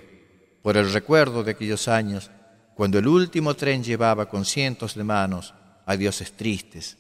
por 0.62 0.78
el 0.78 0.92
recuerdo 0.92 1.44
de 1.44 1.52
aquellos 1.52 1.88
años 1.88 2.32
cuando 2.76 2.98
el 2.98 3.08
último 3.08 3.54
tren 3.54 3.84
llevaba 3.84 4.30
con 4.30 4.46
cientos 4.46 4.96
de 4.96 5.04
manos 5.04 5.54
a 5.86 5.96
dioses 5.96 6.32
tristes 6.34 6.98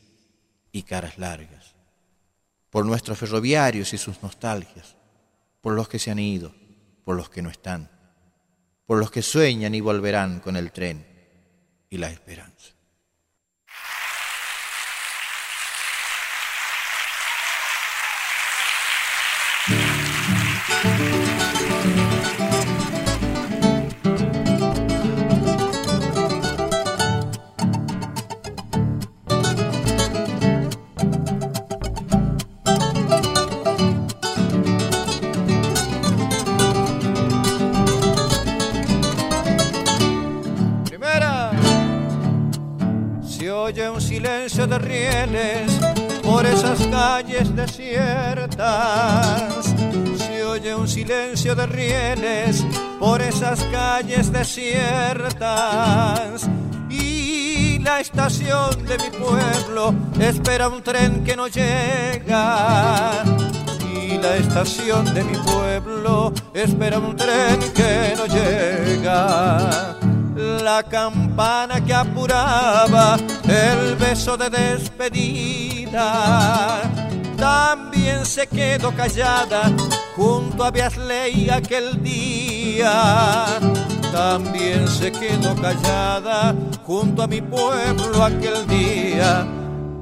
y 0.71 0.83
caras 0.83 1.17
largas, 1.17 1.75
por 2.69 2.85
nuestros 2.85 3.17
ferroviarios 3.17 3.93
y 3.93 3.97
sus 3.97 4.21
nostalgias, 4.21 4.95
por 5.61 5.73
los 5.73 5.87
que 5.87 5.99
se 5.99 6.11
han 6.11 6.19
ido, 6.19 6.53
por 7.03 7.15
los 7.15 7.29
que 7.29 7.41
no 7.41 7.49
están, 7.49 7.89
por 8.85 8.99
los 8.99 9.11
que 9.11 9.21
sueñan 9.21 9.75
y 9.75 9.81
volverán 9.81 10.39
con 10.39 10.55
el 10.55 10.71
tren 10.71 11.05
y 11.89 11.97
la 11.97 12.09
esperanza. 12.09 12.72
Oye 43.63 43.89
un 43.89 44.01
silencio 44.01 44.67
de 44.67 44.77
rieles 44.77 45.71
por 46.21 46.45
esas 46.45 46.85
calles 46.87 47.55
desiertas. 47.55 48.67
Se 50.17 50.43
oye 50.43 50.75
un 50.75 50.85
silencio 50.85 51.55
de 51.55 51.65
rieles 51.65 52.65
por 52.99 53.21
esas 53.21 53.63
calles 53.71 54.33
desiertas. 54.33 55.39
Y 56.89 57.79
la 57.79 58.01
estación 58.01 58.85
de 58.85 58.97
mi 58.97 59.09
pueblo 59.17 59.95
espera 60.19 60.67
un 60.67 60.83
tren 60.83 61.23
que 61.23 61.37
no 61.37 61.47
llega. 61.47 63.23
Y 63.95 64.17
la 64.17 64.35
estación 64.35 65.13
de 65.13 65.23
mi 65.23 65.37
pueblo 65.37 66.33
espera 66.53 66.99
un 66.99 67.15
tren 67.15 67.59
que 67.73 68.13
no 68.17 68.25
llega 68.25 69.97
la 70.35 70.83
campana 70.83 71.22
que 71.85 71.93
apuraba 71.93 73.17
el 73.47 73.95
beso 73.95 74.37
de 74.37 74.49
despedida. 74.49 76.01
También 77.37 78.25
se 78.25 78.47
quedó 78.47 78.91
callada 78.95 79.71
junto 80.15 80.63
a 80.63 80.71
Beasley 80.71 81.49
aquel 81.49 82.01
día. 82.03 83.45
También 84.11 84.87
se 84.87 85.11
quedó 85.11 85.55
callada 85.55 86.55
junto 86.85 87.23
a 87.23 87.27
mi 87.27 87.41
pueblo 87.41 88.23
aquel 88.23 88.67
día. 88.67 89.45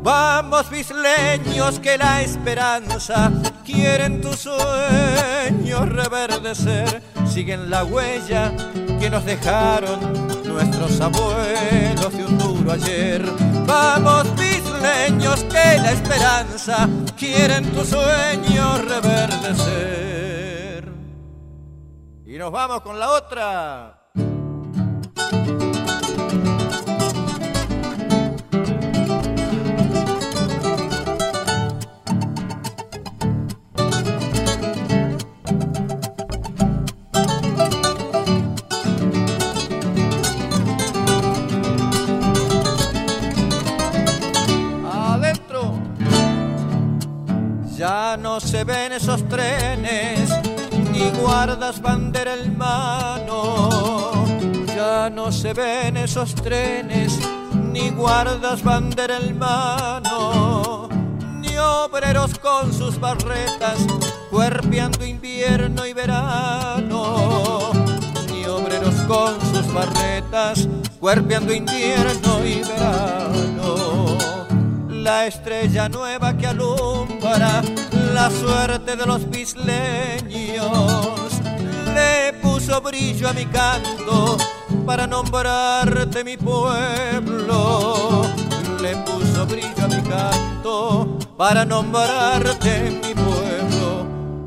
Vamos, 0.03 0.69
bisleños, 0.69 1.79
que 1.79 1.97
la 1.97 2.21
esperanza 2.21 3.31
quieren 3.63 4.19
tus 4.19 4.39
sueños 4.39 5.87
reverdecer. 5.87 7.01
Siguen 7.25 7.69
la 7.69 7.85
huella 7.85 8.51
que 8.99 9.09
nos 9.09 9.23
dejaron 9.23 10.30
nuestros 10.51 11.01
abuelos 11.01 12.13
de 12.13 12.25
un 12.25 12.37
duro 12.37 12.71
ayer. 12.71 13.23
Vamos, 13.65 14.27
bisleños, 14.35 15.43
que 15.45 15.77
la 15.77 15.91
esperanza 15.91 16.87
quieren 17.17 17.71
tus 17.71 17.89
sueños 17.89 18.85
reverdecer. 18.85 20.91
Y 22.25 22.37
nos 22.37 22.51
vamos 22.51 22.81
con 22.81 22.99
la 22.99 23.11
otra. 23.11 24.00
No 48.17 48.39
se 48.39 48.63
ven 48.63 48.91
esos 48.91 49.27
trenes, 49.29 50.29
ni 50.91 51.09
guardas 51.21 51.81
bandera 51.81 52.33
en 52.33 52.57
mano. 52.57 54.25
Ya 54.67 55.09
no 55.09 55.31
se 55.31 55.53
ven 55.53 55.97
esos 55.97 56.35
trenes, 56.35 57.17
ni 57.53 57.89
guardas 57.89 58.63
bandera 58.63 59.17
en 59.17 59.37
mano. 59.37 60.89
Ni 61.39 61.57
obreros 61.57 62.37
con 62.39 62.73
sus 62.73 62.99
barretas, 62.99 63.77
cuerpeando 64.29 65.05
invierno 65.05 65.85
y 65.85 65.93
verano. 65.93 67.71
Ni 68.31 68.45
obreros 68.45 68.95
con 69.07 69.39
sus 69.53 69.71
barretas, 69.73 70.67
cuerpeando 70.99 71.53
invierno 71.53 72.45
y 72.45 72.61
verano 72.61 74.01
la 75.03 75.25
estrella 75.25 75.89
nueva 75.89 76.37
que 76.37 76.45
alumbra 76.45 77.63
la 78.21 78.29
suerte 78.29 78.95
de 78.95 79.05
los 79.07 79.27
bisleños. 79.31 80.69
Le 81.95 82.33
puso 82.39 82.79
brillo 82.79 83.27
a 83.29 83.33
mi 83.33 83.45
canto 83.47 84.37
para 84.85 85.07
nombrarte 85.07 86.23
mi 86.23 86.37
pueblo. 86.37 88.21
Le 88.79 88.95
puso 88.97 89.47
brillo 89.47 89.85
a 89.85 89.87
mi 89.87 90.01
canto 90.03 91.17
para 91.35 91.65
nombrarte 91.65 93.01
mi 93.03 93.13
pueblo. 93.15 94.05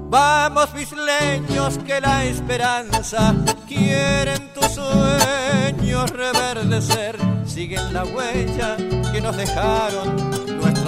Vamos, 0.09 0.73
bisleños, 0.73 1.79
que 1.79 2.01
la 2.01 2.25
esperanza 2.27 3.35
quieren 3.67 4.53
tus 4.55 4.69
sueños 4.79 6.11
reverdecer. 6.11 7.17
Siguen 7.45 7.93
la 7.93 8.05
huella 8.05 8.77
que 9.13 9.21
nos 9.21 9.37
dejaron 9.37 10.44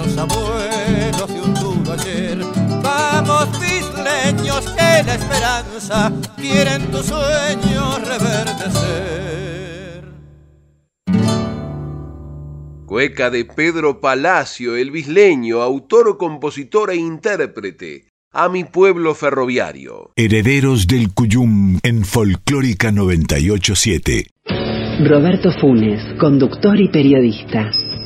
nuestros 0.07 0.17
abuelos 0.17 1.27
de 1.27 1.41
un 1.41 1.53
duro 1.53 1.93
ayer. 1.93 2.37
Vamos, 2.81 3.49
bisleños, 3.59 4.65
que 4.71 5.03
la 5.05 5.15
esperanza 5.15 6.13
quieren 6.37 6.89
tus 6.91 7.05
sueños 7.07 8.07
reverdecer. 8.07 9.57
Cueca 12.85 13.29
de 13.29 13.43
Pedro 13.45 13.99
Palacio, 13.99 14.77
el 14.77 14.91
bisleño, 14.91 15.61
autor, 15.61 16.17
compositor 16.17 16.91
e 16.91 16.95
intérprete 16.95 18.05
a 18.31 18.49
mi 18.49 18.63
pueblo 18.63 19.13
ferroviario. 19.13 20.11
Herederos 20.15 20.87
del 20.87 21.13
Cuyum 21.13 21.79
en 21.83 22.05
Folclórica 22.05 22.91
987. 22.91 24.27
Roberto 25.05 25.51
Funes, 25.59 26.01
conductor 26.19 26.79
y 26.79 26.89
periodista. 26.89 27.69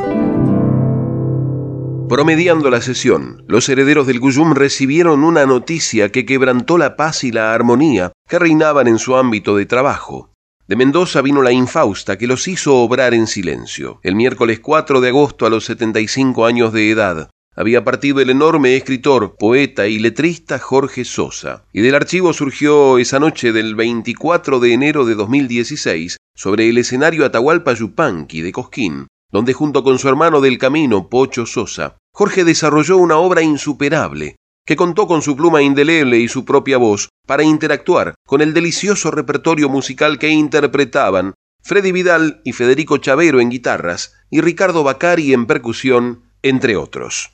Promediando 2.07 2.69
la 2.69 2.79
sesión, 2.81 3.43
los 3.47 3.67
herederos 3.67 4.07
del 4.07 4.21
Guyum 4.21 4.53
recibieron 4.53 5.25
una 5.25 5.45
noticia 5.45 6.09
que 6.09 6.25
quebrantó 6.25 6.77
la 6.77 6.95
paz 6.95 7.25
y 7.25 7.31
la 7.31 7.53
armonía 7.53 8.13
que 8.29 8.39
reinaban 8.39 8.87
en 8.87 8.99
su 8.99 9.17
ámbito 9.17 9.57
de 9.57 9.65
trabajo. 9.65 10.32
De 10.65 10.77
Mendoza 10.77 11.21
vino 11.21 11.41
la 11.41 11.51
infausta 11.51 12.17
que 12.17 12.25
los 12.25 12.47
hizo 12.47 12.77
obrar 12.77 13.13
en 13.13 13.27
silencio. 13.27 13.99
El 14.01 14.15
miércoles 14.15 14.61
4 14.61 15.01
de 15.01 15.09
agosto, 15.09 15.45
a 15.45 15.49
los 15.49 15.65
75 15.65 16.45
años 16.45 16.71
de 16.71 16.89
edad, 16.89 17.29
había 17.53 17.83
partido 17.83 18.21
el 18.21 18.29
enorme 18.29 18.77
escritor, 18.77 19.35
poeta 19.37 19.87
y 19.87 19.99
letrista 19.99 20.59
Jorge 20.59 21.03
Sosa, 21.03 21.65
y 21.73 21.81
del 21.81 21.95
archivo 21.95 22.31
surgió 22.31 22.97
esa 22.97 23.19
noche 23.19 23.51
del 23.51 23.75
24 23.75 24.61
de 24.61 24.73
enero 24.73 25.05
de 25.05 25.15
2016 25.15 26.15
sobre 26.33 26.69
el 26.69 26.77
escenario 26.77 27.25
Atahualpa 27.25 27.73
Yupanqui 27.73 28.41
de 28.41 28.53
Cosquín, 28.53 29.07
donde 29.33 29.51
junto 29.51 29.83
con 29.83 29.99
su 29.99 30.07
hermano 30.07 30.39
del 30.39 30.57
camino, 30.57 31.09
Pocho 31.09 31.45
Sosa, 31.45 31.97
Jorge 32.13 32.45
desarrolló 32.45 32.97
una 32.97 33.17
obra 33.17 33.41
insuperable, 33.41 34.37
que 34.65 34.75
contó 34.75 35.07
con 35.07 35.21
su 35.21 35.35
pluma 35.35 35.61
indeleble 35.61 36.19
y 36.19 36.27
su 36.27 36.45
propia 36.45 36.77
voz 36.77 37.09
para 37.27 37.43
interactuar 37.43 38.15
con 38.25 38.41
el 38.41 38.53
delicioso 38.53 39.11
repertorio 39.11 39.69
musical 39.69 40.19
que 40.19 40.29
interpretaban 40.29 41.33
Freddy 41.61 41.91
Vidal 41.91 42.41
y 42.43 42.51
Federico 42.51 42.97
Chavero 42.97 43.39
en 43.39 43.49
guitarras 43.49 44.13
y 44.29 44.41
Ricardo 44.41 44.83
Bacari 44.83 45.33
en 45.33 45.45
percusión, 45.45 46.23
entre 46.41 46.75
otros. 46.75 47.31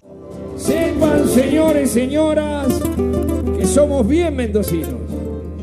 Sepan, 0.55 1.27
señores, 1.27 1.91
señoras, 1.91 2.67
que 3.57 3.65
somos 3.65 4.07
bien 4.07 4.35
mendocinos. 4.35 4.99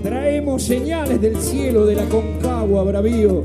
Traemos 0.02 0.64
señales 0.64 1.20
del 1.20 1.40
cielo 1.40 1.86
de 1.86 1.94
la 1.94 2.06
Concagua, 2.06 2.82
Bravío. 2.82 3.42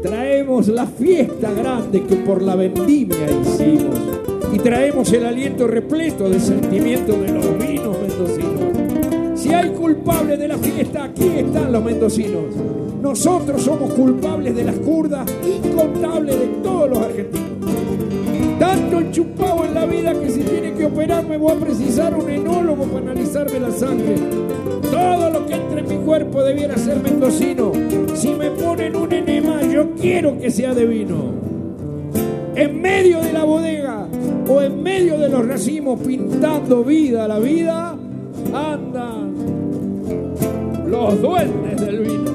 Traemos 0.00 0.68
la 0.68 0.86
fiesta 0.86 1.50
grande 1.50 2.04
que 2.04 2.16
por 2.16 2.40
la 2.40 2.54
vendimia 2.54 3.30
hicimos. 3.30 4.21
Y 4.52 4.58
traemos 4.58 5.10
el 5.12 5.24
aliento 5.24 5.66
repleto 5.66 6.28
de 6.28 6.38
sentimiento 6.38 7.12
de 7.12 7.32
los 7.32 7.58
vinos 7.58 7.96
mendocinos. 7.98 9.40
Si 9.40 9.52
hay 9.52 9.70
culpables 9.70 10.38
de 10.38 10.46
la 10.46 10.58
fiesta, 10.58 11.04
aquí 11.04 11.26
están 11.38 11.72
los 11.72 11.82
mendocinos. 11.82 12.54
Nosotros 13.00 13.62
somos 13.62 13.94
culpables 13.94 14.54
de 14.54 14.64
las 14.64 14.76
curdas 14.76 15.26
incontables 15.42 16.38
de 16.38 16.46
todos 16.62 16.90
los 16.90 16.98
argentinos. 16.98 17.52
Tanto 18.58 19.00
enchupado 19.00 19.64
en 19.64 19.74
la 19.74 19.86
vida 19.86 20.14
que 20.14 20.30
si 20.30 20.40
tiene 20.42 20.74
que 20.74 20.84
operar 20.84 21.26
me 21.26 21.36
voy 21.36 21.52
a 21.52 21.56
precisar 21.56 22.14
un 22.14 22.30
enólogo 22.30 22.84
para 22.84 23.10
analizarme 23.10 23.58
la 23.58 23.70
sangre. 23.72 24.14
Todo 24.90 25.30
lo 25.30 25.46
que 25.46 25.54
entre 25.54 25.80
en 25.80 25.88
mi 25.88 25.96
cuerpo 26.04 26.44
debiera 26.44 26.76
ser 26.76 27.02
mendocino. 27.02 27.72
Si 28.14 28.34
me 28.34 28.50
ponen 28.50 28.94
un 28.96 29.12
enema, 29.12 29.62
yo 29.62 29.92
quiero 29.94 30.38
que 30.38 30.50
sea 30.50 30.74
de 30.74 30.84
vino. 30.84 31.32
En 32.54 32.80
medio 32.80 33.20
de 33.20 33.32
la 33.32 33.44
bodega 33.44 34.01
o 34.48 34.62
en 34.62 34.82
medio 34.82 35.18
de 35.18 35.28
los 35.28 35.46
racimos 35.46 36.00
pintando 36.00 36.82
vida 36.84 37.24
a 37.24 37.28
la 37.28 37.38
vida, 37.38 37.96
andan 38.52 39.34
los 40.86 41.20
duendes 41.20 41.80
del 41.80 42.00
vino. 42.00 42.32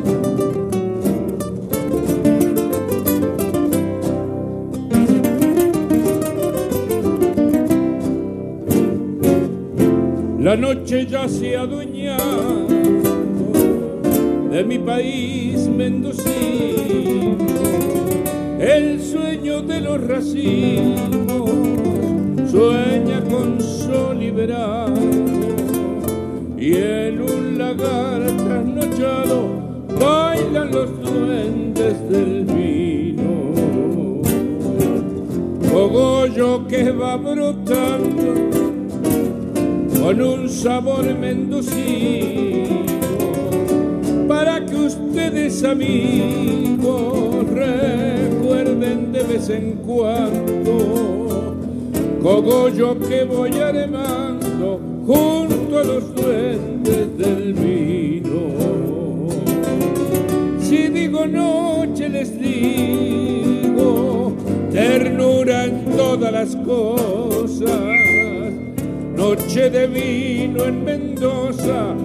La 10.40 10.56
noche 10.56 11.06
ya 11.06 11.28
se 11.28 11.58
adueña 11.58 12.18
de 14.52 14.64
mi 14.64 14.80
país 14.80 15.68
mendocino, 15.68 17.38
el 18.60 19.02
sueño 19.02 19.62
de 19.62 19.82
los 19.82 20.08
racimos 20.08 21.97
sueña 22.50 23.22
con 23.30 23.60
sol 23.62 24.20
liberado 24.20 24.94
y 26.58 26.74
en 26.74 27.22
un 27.22 27.58
lagar 27.58 28.22
trasnochado 28.26 29.48
bailan 30.00 30.72
los 30.72 30.90
duendes 31.02 32.10
del 32.10 32.46
vino. 32.46 34.22
Cogollo 35.72 36.68
que 36.68 36.92
va 36.92 37.18
brotando 37.18 38.34
con 40.00 40.22
un 40.22 40.50
sabor 40.50 41.04
mendocino 41.16 42.86
para 44.28 44.66
que 44.66 44.76
ustedes 44.76 45.64
amigos 45.64 47.46
recuerden 47.54 49.12
de 49.12 49.24
vez 49.24 49.50
en 49.50 49.74
cuando 49.86 51.17
cogollo 52.28 53.00
que 53.00 53.24
voy 53.24 53.58
armando 53.58 54.82
junto 55.06 55.80
a 55.80 55.84
los 55.86 56.14
duendes 56.14 57.18
del 57.18 57.54
vino. 57.54 59.30
Si 60.60 60.90
digo 60.90 61.26
noche 61.26 62.10
les 62.10 62.38
digo 62.38 64.34
ternura 64.74 65.64
en 65.64 65.86
todas 65.96 66.34
las 66.34 66.54
cosas 66.58 67.72
noche 69.16 69.70
de 69.70 69.88
vino 69.88 70.66
en 70.66 70.84
Mendoza, 70.84 71.96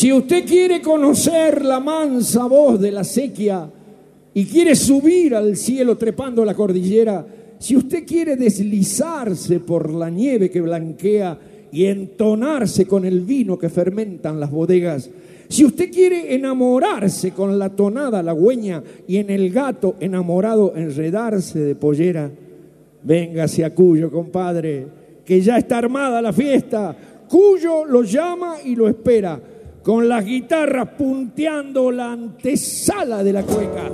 Si 0.00 0.10
usted 0.10 0.46
quiere 0.46 0.80
conocer 0.80 1.62
la 1.62 1.78
mansa 1.78 2.46
voz 2.46 2.80
de 2.80 2.90
la 2.90 3.04
sequía 3.04 3.70
y 4.32 4.46
quiere 4.46 4.74
subir 4.74 5.34
al 5.34 5.58
cielo 5.58 5.98
trepando 5.98 6.42
la 6.42 6.54
cordillera, 6.54 7.26
si 7.58 7.76
usted 7.76 8.06
quiere 8.06 8.36
deslizarse 8.36 9.60
por 9.60 9.90
la 9.92 10.08
nieve 10.08 10.48
que 10.48 10.62
blanquea 10.62 11.38
y 11.70 11.84
entonarse 11.84 12.86
con 12.86 13.04
el 13.04 13.20
vino 13.20 13.58
que 13.58 13.68
fermentan 13.68 14.40
las 14.40 14.50
bodegas, 14.50 15.10
si 15.50 15.66
usted 15.66 15.92
quiere 15.92 16.34
enamorarse 16.34 17.32
con 17.32 17.58
la 17.58 17.68
tonada 17.68 18.20
halagüeña 18.20 18.82
y 19.06 19.18
en 19.18 19.28
el 19.28 19.50
gato 19.52 19.96
enamorado 20.00 20.72
enredarse 20.76 21.58
de 21.58 21.74
pollera, 21.74 22.30
véngase 23.02 23.66
a 23.66 23.74
Cuyo, 23.74 24.10
compadre, 24.10 24.86
que 25.26 25.42
ya 25.42 25.58
está 25.58 25.76
armada 25.76 26.22
la 26.22 26.32
fiesta. 26.32 26.96
Cuyo 27.28 27.84
lo 27.84 28.02
llama 28.02 28.54
y 28.64 28.74
lo 28.74 28.88
espera, 28.88 29.38
con 29.82 30.08
las 30.08 30.24
guitarras 30.24 30.88
punteando 30.96 31.90
la 31.90 32.12
antesala 32.12 33.22
de 33.24 33.32
la 33.32 33.42
cueca. 33.42 33.90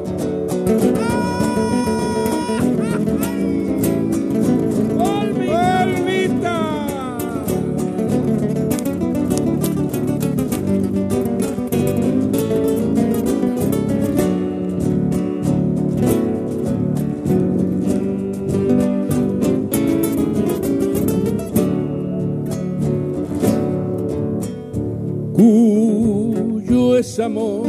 Es 26.99 27.19
amor 27.19 27.67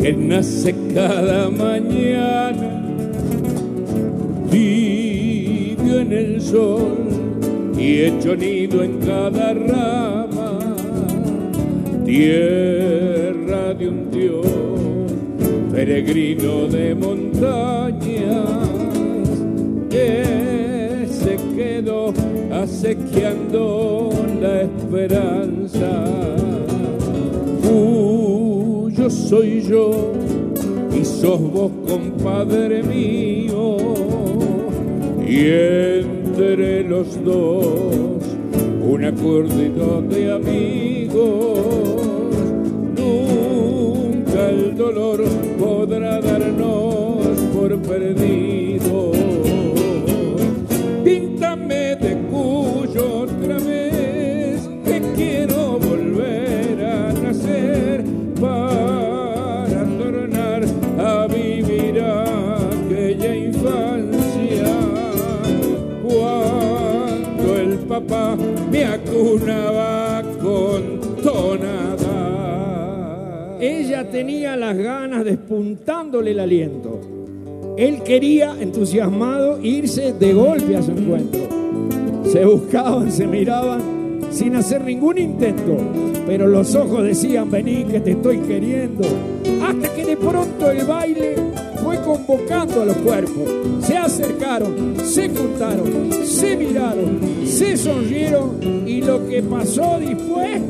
que 0.00 0.12
nace 0.12 0.74
cada 0.92 1.48
mañana, 1.48 2.82
vive 4.50 6.00
en 6.02 6.12
el 6.12 6.40
sol 6.40 6.96
y 7.78 8.02
hecho 8.02 8.36
nido 8.36 8.82
en 8.82 8.98
cada 8.98 9.54
rama, 9.54 10.58
tierra 12.04 13.72
de 13.74 13.88
un 13.88 14.10
Dios, 14.10 14.46
peregrino 15.72 16.66
de 16.66 16.94
montañas, 16.94 18.68
que 19.88 21.06
se 21.10 21.36
quedó 21.56 22.12
acequiando 22.52 24.10
la 24.40 24.62
esperanza 24.62 26.26
soy 29.10 29.62
yo 29.62 30.12
y 30.92 31.04
sos 31.04 31.40
vos, 31.40 31.70
compadre 31.86 32.82
mío. 32.82 33.76
Y 35.26 35.46
entre 35.48 36.84
los 36.84 37.22
dos, 37.24 38.22
un 38.82 39.04
acuerdo 39.04 40.02
de 40.02 40.32
amigos. 40.32 41.58
Nunca 42.96 44.50
el 44.50 44.76
dolor 44.76 45.24
podrá 45.58 46.20
darnos 46.20 47.26
por 47.54 47.78
perdidos. 47.82 48.55
Me 68.70 68.84
acunaba 68.84 70.22
con 70.40 71.00
tonada 71.22 72.36
ella 73.60 74.10
tenía 74.10 74.54
las 74.54 74.76
ganas 74.76 75.24
despuntándole 75.24 76.32
el 76.32 76.40
aliento. 76.40 77.00
Él 77.78 78.02
quería, 78.02 78.54
entusiasmado, 78.60 79.60
irse 79.62 80.12
de 80.12 80.34
golpe 80.34 80.76
a 80.76 80.82
su 80.82 80.90
encuentro. 80.90 81.40
Se 82.24 82.44
buscaban, 82.44 83.10
se 83.10 83.26
miraban, 83.26 84.20
sin 84.30 84.56
hacer 84.56 84.82
ningún 84.82 85.18
intento, 85.18 85.76
pero 86.26 86.46
los 86.46 86.74
ojos 86.74 87.02
decían, 87.04 87.50
vení 87.50 87.84
que 87.84 88.00
te 88.00 88.10
estoy 88.10 88.38
queriendo. 88.38 89.06
Hasta 89.62 89.94
que 89.94 90.04
de 90.04 90.16
pronto 90.16 90.70
el 90.70 90.84
baile 90.84 91.34
convocando 92.06 92.82
a 92.82 92.84
los 92.84 92.96
cuerpos. 92.98 93.50
Se 93.84 93.96
acercaron, 93.96 94.94
se 95.04 95.28
juntaron, 95.28 96.12
se 96.24 96.56
miraron, 96.56 97.20
se 97.44 97.76
sonrieron 97.76 98.60
y 98.86 99.02
lo 99.02 99.26
que 99.28 99.42
pasó 99.42 99.98
después, 99.98 100.62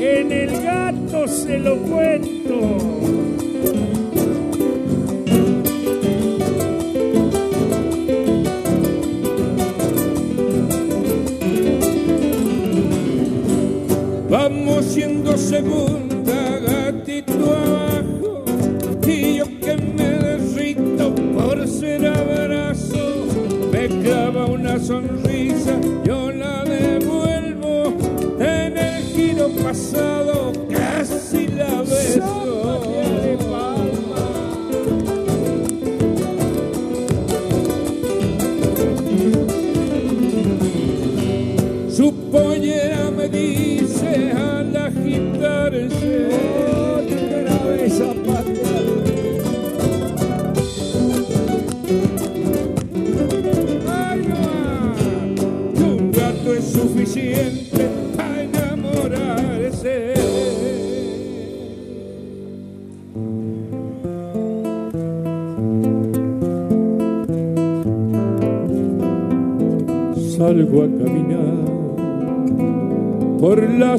en 0.00 0.32
el 0.32 0.62
gato 0.62 1.26
se 1.26 1.58
lo 1.58 1.78
cuento. 1.78 2.38
Vamos 14.28 14.96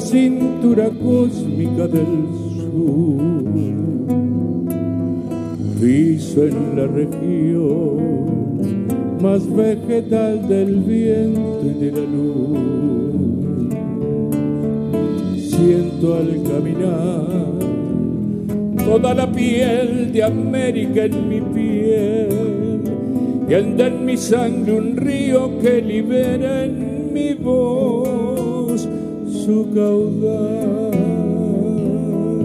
cintura 0.00 0.90
cósmica 0.90 1.86
del 1.86 2.26
sur. 2.56 3.20
Piso 5.80 6.44
en 6.44 6.76
la 6.76 6.86
región 6.86 8.00
más 9.20 9.42
vegetal 9.54 10.48
del 10.48 10.76
viento 10.76 11.62
y 11.64 11.74
de 11.84 11.92
la 11.92 12.00
luz. 12.00 12.58
Siento 15.36 16.14
al 16.16 16.42
caminar 16.42 17.50
toda 18.84 19.14
la 19.14 19.30
piel 19.30 20.12
de 20.12 20.22
América 20.22 21.04
en 21.04 21.28
mi 21.28 21.40
piel 21.40 22.80
y 23.48 23.54
anda 23.54 23.86
en 23.88 24.04
mi 24.04 24.16
sangre 24.16 24.72
un 24.72 24.96
río 24.96 25.58
que 25.60 25.82
libera 25.82 26.64
en 26.64 27.12
mi 27.12 27.34
voz 27.34 27.79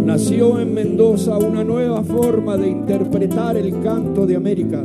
Nació 0.05 0.59
en 0.59 0.73
Mendoza 0.73 1.37
una 1.37 1.63
nueva 1.63 2.01
forma 2.03 2.57
de 2.57 2.69
interpretar 2.69 3.57
el 3.57 3.81
canto 3.81 4.25
de 4.25 4.35
América 4.35 4.83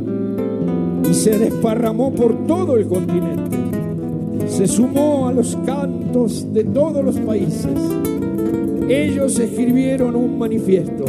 y 1.09 1.13
se 1.13 1.39
desparramó 1.39 2.11
por 2.13 2.45
todo 2.45 2.77
el 2.77 2.87
continente. 2.87 3.57
Se 4.47 4.67
sumó 4.67 5.29
a 5.29 5.33
los 5.33 5.57
cantos 5.65 6.51
de 6.53 6.63
todos 6.65 7.03
los 7.03 7.17
países. 7.17 7.71
Ellos 8.89 9.39
escribieron 9.39 10.15
un 10.15 10.37
manifiesto. 10.37 11.05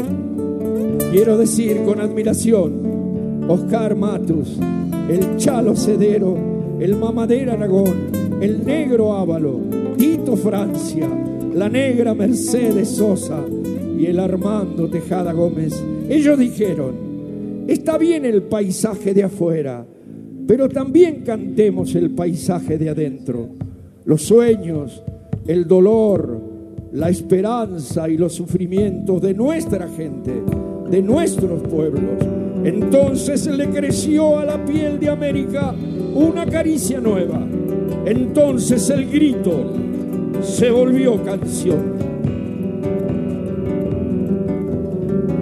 Quiero 1.11 1.37
decir 1.37 1.83
con 1.85 2.01
admiración, 2.01 3.45
Oscar 3.49 3.97
Matus, 3.97 4.59
el 5.11 5.37
Chalo 5.37 5.77
Cedero, 5.77 6.37
el 6.81 6.97
Mamadera 6.97 7.53
Aragón, 7.53 8.13
el 8.41 8.65
Negro 8.65 9.13
Ávalo, 9.13 9.82
Francia, 10.37 11.09
la 11.55 11.69
Negra 11.69 12.15
Mercedes 12.15 12.89
Sosa 12.89 13.45
y 13.99 14.07
el 14.07 14.19
Armando 14.19 14.89
Tejada 14.89 15.33
Gómez. 15.33 15.83
Ellos 16.09 16.39
dijeron, 16.39 16.95
está 17.69 17.99
bien 17.99 18.25
el 18.25 18.43
paisaje 18.43 19.15
de 19.15 19.25
afuera, 19.25 19.85
pero 20.47 20.69
también 20.69 21.23
cantemos 21.25 21.95
el 21.95 22.11
paisaje 22.11 22.79
de 22.79 22.91
adentro. 22.91 23.49
Los 24.05 24.23
sueños, 24.23 25.03
el 25.47 25.67
dolor, 25.69 26.41
la 26.93 27.09
esperanza 27.09 28.09
y 28.09 28.17
los 28.17 28.35
sufrimientos 28.35 29.23
de 29.23 29.35
nuestra 29.35 29.89
gente, 29.89 30.43
de 30.91 31.03
nuestros 31.03 31.63
pueblos. 31.63 32.25
Entonces 32.65 33.47
le 33.47 33.69
creció 33.71 34.39
a 34.39 34.45
la 34.45 34.65
piel 34.65 34.99
de 35.01 35.09
América 35.09 35.75
una 36.15 36.47
caricia 36.47 37.01
nueva. 37.01 37.47
Entonces 38.05 38.91
el 38.91 39.11
grito 39.11 39.92
se 40.41 40.71
volvió 40.71 41.23
canción. 41.23 41.93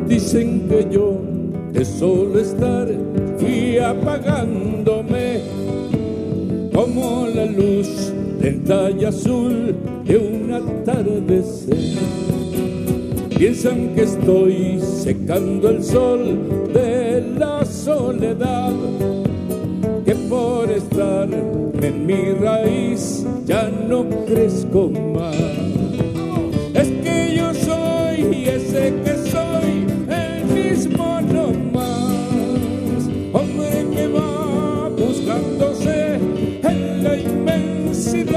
Dicen 0.08 0.68
que 0.68 0.86
yo 0.90 1.20
de 1.72 1.84
solo 1.84 2.38
estar 2.40 2.88
fui 3.38 3.78
apagándome 3.78 5.40
como 6.74 7.26
la 7.34 7.46
luz 7.46 8.12
del 8.40 8.62
talla 8.64 9.08
azul 9.10 9.74
de 10.04 10.18
un 10.18 10.52
atardecer. 10.52 11.76
Piensan 13.36 13.94
que 13.94 14.02
estoy 14.02 14.80
secando 14.80 15.70
el 15.70 15.82
sol 15.82 16.68
de 16.74 17.22
la 17.38 17.64
soledad, 17.64 18.72
por 20.60 20.70
estar 20.70 21.28
en 21.32 22.06
mi 22.06 22.32
raíz 22.32 23.24
ya 23.46 23.70
no 23.88 24.04
crezco 24.26 24.90
más. 24.90 25.34
Es 26.74 26.88
que 27.02 27.36
yo 27.36 27.54
soy 27.54 28.44
ese 28.46 28.92
que 29.02 29.14
soy, 29.34 29.86
el 30.22 30.44
mismo 30.54 31.20
no 31.32 31.46
más. 31.72 33.08
Hombre 33.32 33.86
que 33.94 34.08
va 34.08 34.90
buscándose 34.90 36.16
en 36.70 37.04
la 37.04 37.16
inmensidad. 37.16 38.36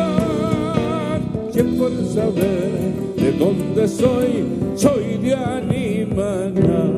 Que 1.54 1.64
por 1.64 1.92
saber 2.06 2.72
de 3.18 3.32
dónde 3.34 3.86
soy, 3.86 4.46
soy 4.76 5.18
de 5.18 5.36
Animaná. 5.36 6.93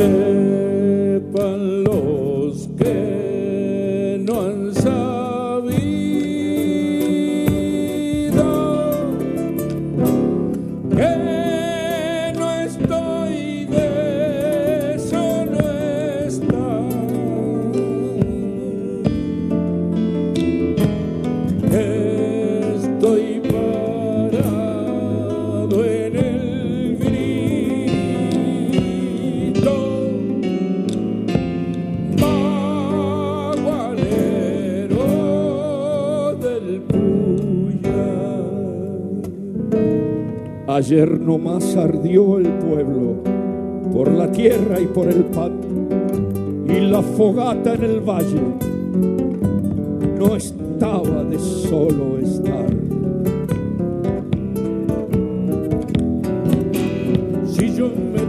Sepan 0.00 0.39
Puyar. 36.88 38.44
Ayer 40.68 41.20
nomás 41.20 41.76
ardió 41.76 42.38
el 42.38 42.48
pueblo 42.48 43.16
por 43.92 44.10
la 44.10 44.30
tierra 44.30 44.80
y 44.80 44.86
por 44.86 45.08
el 45.08 45.24
pan 45.24 45.52
y 46.66 46.80
la 46.80 47.02
fogata 47.02 47.74
en 47.74 47.84
el 47.84 48.00
valle. 48.00 48.40
No 50.18 50.36
es 50.36 50.54
hartaba 50.80 51.24
de 51.24 51.38
solo 51.38 52.18
estar. 52.18 52.66
Si 57.46 57.76
yo 57.76 57.88
me 57.88 58.19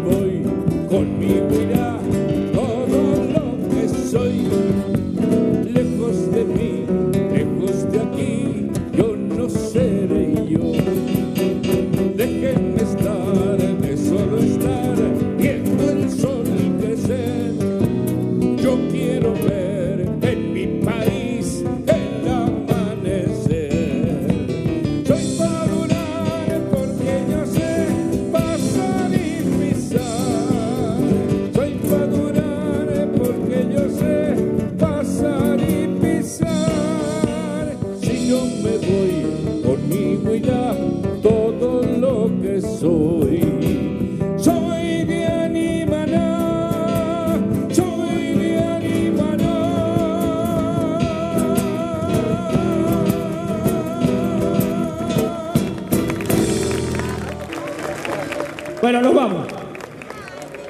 Bueno, 58.91 59.07
nos 59.07 59.15
vamos. 59.15 59.47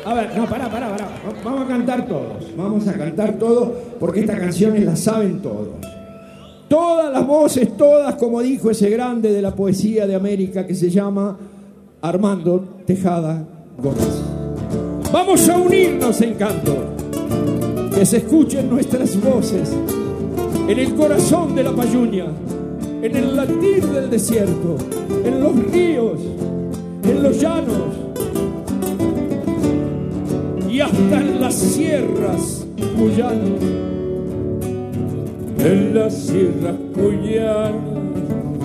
A 0.05 0.13
ver, 0.13 0.37
no, 0.37 0.45
pará, 0.45 0.69
pará, 0.69 0.91
pará. 0.91 1.09
Vamos 1.43 1.61
a 1.63 1.67
cantar 1.67 2.07
todos. 2.07 2.55
Vamos 2.55 2.87
a 2.87 2.93
cantar 2.93 3.39
todos 3.39 3.69
porque 3.99 4.19
estas 4.19 4.39
canciones 4.39 4.85
las 4.85 4.99
saben 4.99 5.41
todos. 5.41 5.69
Todas 6.67 7.11
las 7.11 7.25
voces, 7.25 7.75
todas, 7.75 8.13
como 8.17 8.43
dijo 8.43 8.69
ese 8.69 8.91
grande 8.91 9.33
de 9.33 9.41
la 9.41 9.55
poesía 9.55 10.05
de 10.05 10.13
América 10.13 10.67
que 10.67 10.75
se 10.75 10.91
llama 10.91 11.35
Armando 11.99 12.63
Tejada 12.85 13.43
Gómez. 13.79 14.21
Vamos 15.11 15.49
a 15.49 15.57
unirnos 15.57 16.21
en 16.21 16.35
canto. 16.35 16.75
Que 17.91 18.05
se 18.05 18.17
escuchen 18.17 18.69
nuestras 18.69 19.19
voces 19.19 19.75
en 20.67 20.77
el 20.77 20.93
corazón 20.93 21.55
de 21.55 21.63
la 21.63 21.71
payuña, 21.71 22.25
en 23.01 23.15
el 23.15 23.35
latir 23.35 23.83
del 23.83 24.11
desierto, 24.11 24.77
en 25.25 25.43
los 25.43 25.55
ríos, 25.71 26.19
en 27.03 27.23
los 27.23 27.41
llanos 27.41 28.00
y 30.71 30.79
hasta 30.79 31.19
en 31.19 31.41
las 31.41 31.55
sierras 31.55 32.65
cuyanas. 32.97 33.61
En 35.59 35.93
las 35.93 36.13
sierras 36.13 36.75
cuyanas 36.93 37.73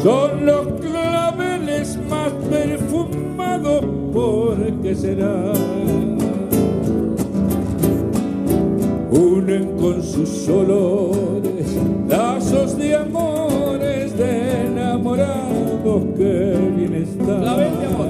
son 0.02 0.46
los 0.46 0.66
claveles 0.80 1.98
más 2.08 2.30
perfumados, 2.48 3.84
porque 4.12 4.94
será? 4.94 5.52
Unen 9.10 9.76
con 9.76 10.02
sus 10.02 10.48
olores 10.48 11.76
lazos 12.08 12.78
de 12.78 12.94
amores 12.94 14.16
de 14.16 14.66
enamorados 14.66 16.02
que 16.16 16.56
bien 16.76 16.94
están. 16.94 18.06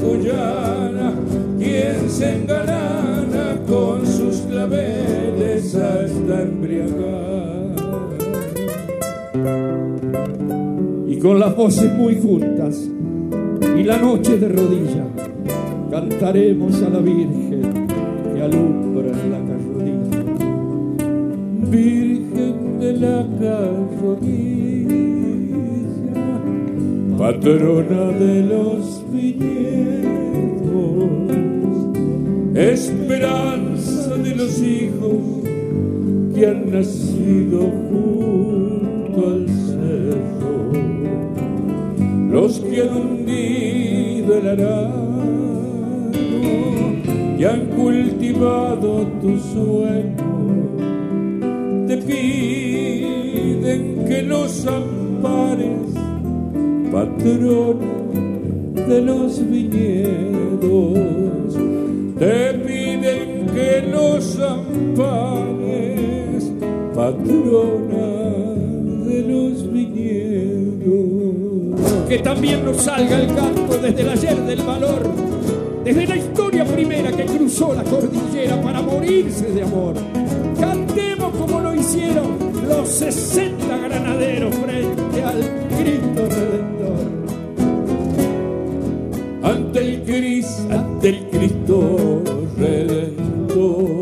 Cuyana 0.00 1.12
quien 1.58 2.08
se 2.08 2.36
engalana 2.36 3.56
con 3.68 4.06
sus 4.06 4.36
claveles 4.42 5.74
hasta 5.74 6.42
embriagar. 6.42 7.48
Y 11.06 11.18
con 11.18 11.38
las 11.40 11.56
voces 11.56 11.92
muy 11.94 12.16
juntas 12.20 12.88
y 13.76 13.82
la 13.82 13.98
noche 13.98 14.38
de 14.38 14.48
rodilla 14.48 15.04
cantaremos 15.90 16.82
a 16.82 16.90
la 16.90 17.00
Virgen 17.00 17.86
que 18.34 18.42
alumbra 18.42 19.10
la 19.10 19.38
carrodilla. 19.48 20.22
Virgen 21.70 22.78
de 22.78 22.92
la 22.92 23.26
carrodilla, 23.40 24.94
patrona 27.18 28.12
de 28.18 28.42
los 28.42 28.97
esperanza 32.58 34.16
de 34.16 34.34
los 34.34 34.60
hijos 34.60 35.44
que 36.34 36.44
han 36.44 36.72
nacido 36.72 37.70
junto 37.88 39.28
al 39.28 39.48
cerro. 39.48 40.72
Los 42.32 42.58
que 42.58 42.82
han 42.82 42.96
hundido 42.96 44.38
el 44.38 44.48
arado 44.48 45.06
y 47.38 47.44
han 47.44 47.66
cultivado 47.66 49.06
tu 49.20 49.38
sueño, 49.38 50.16
te 51.86 51.96
piden 51.98 54.04
que 54.04 54.22
los 54.22 54.66
ampares, 54.66 55.94
patrona 56.90 57.86
de 58.88 59.00
los 59.02 59.48
viñedos, 59.48 60.98
los 64.18 64.36
ampares, 64.40 65.70
patrona 66.92 68.08
de 69.06 69.22
los 69.22 69.72
viñedos. 69.72 71.28
Que 72.08 72.18
también 72.18 72.64
nos 72.64 72.78
salga 72.78 73.20
el 73.20 73.32
canto 73.32 73.78
desde 73.80 74.02
el 74.02 74.08
ayer 74.08 74.36
del 74.40 74.62
valor, 74.62 75.08
desde 75.84 76.04
la 76.08 76.16
historia 76.16 76.64
primera 76.64 77.12
que 77.12 77.26
cruzó 77.26 77.72
la 77.74 77.84
cordillera 77.84 78.60
para 78.60 78.82
morirse 78.82 79.52
de 79.52 79.62
amor. 79.62 79.94
Cantemos 80.58 81.36
como 81.36 81.60
lo 81.60 81.72
hicieron 81.76 82.38
los 82.68 82.88
60 82.88 83.78
granaderos 83.78 84.52
frente 84.52 85.22
al 85.22 85.44
Cristo 85.78 86.26
Redentor. 86.28 87.06
Ante 89.44 89.78
el 89.78 90.02
Cristo, 90.02 90.72
ante 90.72 91.08
el 91.08 91.20
Cristo 91.28 92.22
Redentor. 92.58 93.97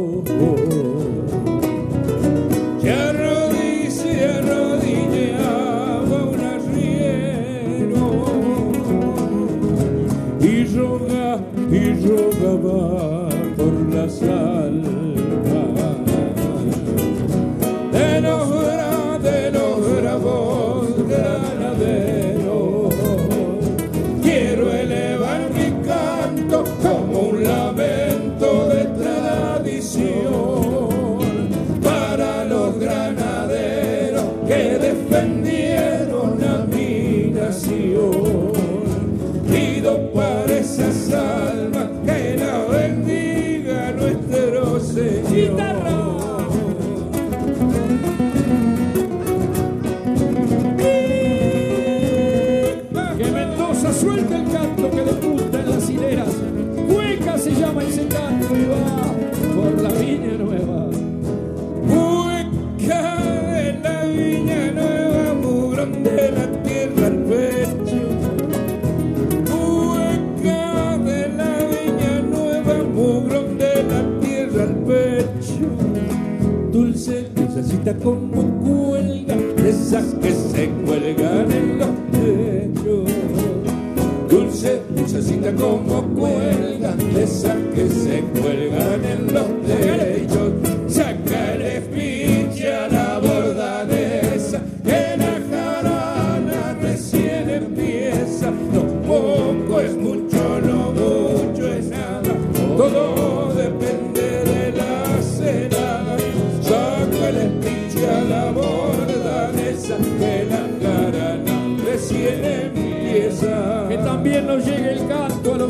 como 85.55 86.03
cuelgan 86.15 86.99
de 86.99 87.23
esas 87.23 87.57
que 87.75 87.89
se 87.89 88.21
cuelgan 88.41 89.16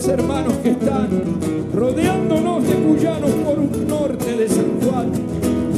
hermanos 0.09 0.55
que 0.63 0.71
están 0.71 1.09
rodeándonos 1.75 2.67
de 2.67 2.75
cuyanos 2.75 3.31
por 3.31 3.59
un 3.59 3.89
norte 3.89 4.37
de 4.37 4.49
San 4.49 4.81
Juan. 4.81 5.11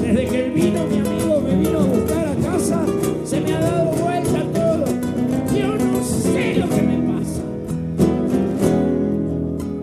Desde 0.00 0.26
que 0.26 0.44
el 0.46 0.52
vino, 0.52 0.84
mi 0.86 0.98
amigo, 0.98 1.40
me 1.40 1.56
vino 1.56 1.78
a 1.80 1.84
buscar 1.84 2.26
a 2.28 2.34
casa, 2.50 2.84
se 3.24 3.40
me 3.40 3.54
ha 3.54 3.60
dado 3.60 3.92
vuelta 3.92 4.42
todo. 4.52 4.84
Yo 5.56 5.74
no 5.76 6.02
sé 6.02 6.56
lo 6.56 6.68
que 6.68 6.82
me 6.82 7.12
pasa. 7.12 7.42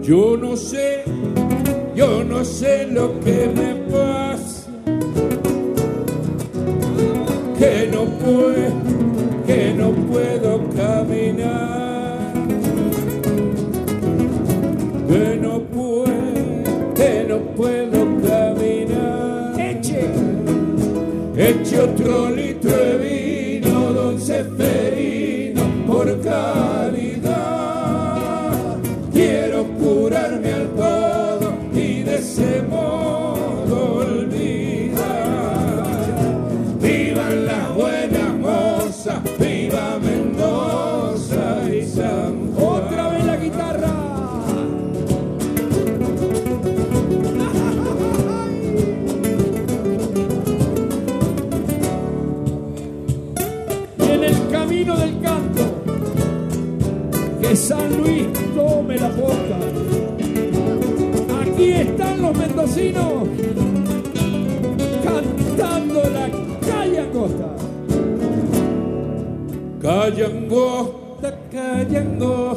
Yo 0.01 0.37
no 0.37 0.55
sé, 0.55 1.03
yo 1.95 2.23
no 2.23 2.45
sé 2.45 2.87
lo 2.87 3.19
que 3.21 3.44
Cantando 65.03 66.01
la 66.09 66.29
calle 66.65 66.99
angosta. 66.99 67.53
Calle 69.79 70.25
angosta, 70.25 71.37
calle 71.51 71.97
angosta. 71.97 72.54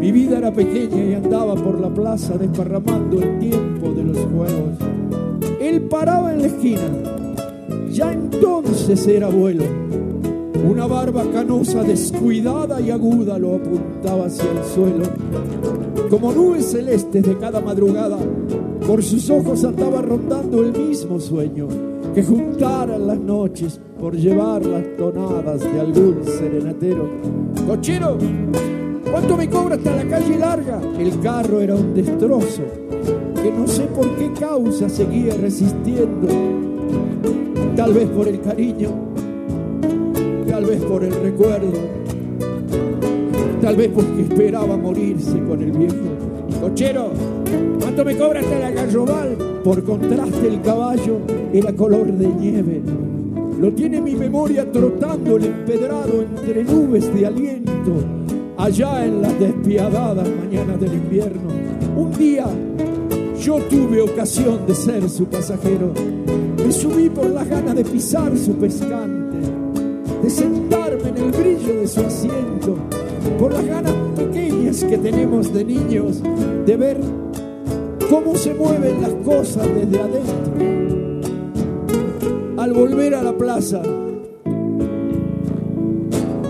Mi 0.00 0.12
vida 0.12 0.38
era 0.38 0.50
pequeña 0.50 1.04
y 1.04 1.12
andaba 1.12 1.54
por 1.54 1.78
la 1.78 1.92
plaza 1.92 2.38
desparramando 2.38 3.20
el 3.20 3.38
tiempo 3.38 3.92
de 3.92 4.02
los 4.02 4.16
juegos. 4.16 4.78
Él 5.60 5.82
paraba 5.82 6.32
en 6.32 6.40
la 6.40 6.46
esquina. 6.46 6.80
Ya 7.90 8.12
entonces 8.12 9.06
era 9.06 9.26
abuelo. 9.26 9.64
Una 10.66 10.86
barba 10.86 11.24
canosa, 11.34 11.82
descuidada 11.82 12.80
y 12.80 12.90
aguda, 12.90 13.38
lo 13.38 13.56
apuntaba 13.56 14.24
hacia 14.26 14.50
el 14.50 14.64
suelo. 14.64 15.04
Como 16.08 16.32
nubes 16.32 16.72
celestes 16.72 17.22
de 17.22 17.36
cada 17.36 17.60
madrugada, 17.60 18.16
por 18.86 19.02
sus 19.02 19.28
ojos 19.28 19.64
andaba 19.64 20.00
rondando 20.00 20.62
el 20.62 20.72
mismo 20.72 21.20
sueño 21.20 21.68
que 22.14 22.22
juntaran 22.22 23.06
las 23.06 23.18
noches 23.18 23.80
por 24.02 24.16
llevar 24.16 24.66
las 24.66 24.82
tonadas 24.96 25.60
de 25.60 25.80
algún 25.80 26.24
serenatero. 26.24 27.08
Cochero, 27.68 28.18
¿cuánto 29.08 29.36
me 29.36 29.48
cobra 29.48 29.76
hasta 29.76 29.94
la 29.94 30.04
calle 30.08 30.38
larga? 30.40 30.80
El 30.98 31.20
carro 31.20 31.60
era 31.60 31.76
un 31.76 31.94
destrozo, 31.94 32.62
que 33.40 33.52
no 33.52 33.64
sé 33.64 33.84
por 33.84 34.10
qué 34.16 34.32
causa 34.32 34.88
seguía 34.88 35.36
resistiendo. 35.36 36.26
Tal 37.76 37.94
vez 37.94 38.08
por 38.08 38.26
el 38.26 38.40
cariño, 38.40 38.90
tal 40.48 40.64
vez 40.64 40.82
por 40.82 41.04
el 41.04 41.14
recuerdo, 41.14 41.78
tal 43.60 43.76
vez 43.76 43.88
porque 43.94 44.22
esperaba 44.22 44.76
morirse 44.76 45.38
con 45.44 45.62
el 45.62 45.70
viejo. 45.70 45.94
Cochero, 46.60 47.10
¿cuánto 47.80 48.04
me 48.04 48.16
cobra 48.16 48.40
hasta 48.40 48.58
la 48.58 48.70
garrobal? 48.72 49.36
Por 49.62 49.84
contraste 49.84 50.48
el 50.48 50.60
caballo 50.60 51.18
era 51.52 51.72
color 51.72 52.12
de 52.12 52.26
nieve. 52.26 52.82
Lo 53.62 53.72
tiene 53.72 54.00
mi 54.00 54.16
memoria 54.16 54.68
trotando 54.72 55.36
el 55.36 55.44
empedrado 55.44 56.20
entre 56.20 56.64
nubes 56.64 57.14
de 57.14 57.26
aliento, 57.26 57.92
allá 58.56 59.06
en 59.06 59.22
las 59.22 59.38
despiadadas 59.38 60.28
mañanas 60.28 60.80
del 60.80 60.94
invierno. 60.94 61.48
Un 61.96 62.10
día 62.18 62.44
yo 63.40 63.58
tuve 63.70 64.00
ocasión 64.00 64.66
de 64.66 64.74
ser 64.74 65.08
su 65.08 65.26
pasajero. 65.26 65.92
Me 66.56 66.72
subí 66.72 67.08
por 67.08 67.30
las 67.30 67.48
ganas 67.48 67.76
de 67.76 67.84
pisar 67.84 68.36
su 68.36 68.52
pescante, 68.56 69.38
de 70.24 70.28
sentarme 70.28 71.10
en 71.10 71.16
el 71.18 71.30
brillo 71.30 71.82
de 71.82 71.86
su 71.86 72.00
asiento, 72.00 72.76
por 73.38 73.52
las 73.52 73.64
ganas 73.64 73.94
pequeñas 74.16 74.82
que 74.82 74.98
tenemos 74.98 75.54
de 75.54 75.64
niños, 75.64 76.20
de 76.66 76.76
ver 76.76 77.00
cómo 78.10 78.34
se 78.34 78.54
mueven 78.54 79.02
las 79.02 79.12
cosas 79.24 79.68
desde 79.72 80.00
adentro. 80.00 81.11
Al 82.62 82.72
volver 82.72 83.12
a 83.16 83.24
la 83.24 83.36
plaza, 83.36 83.82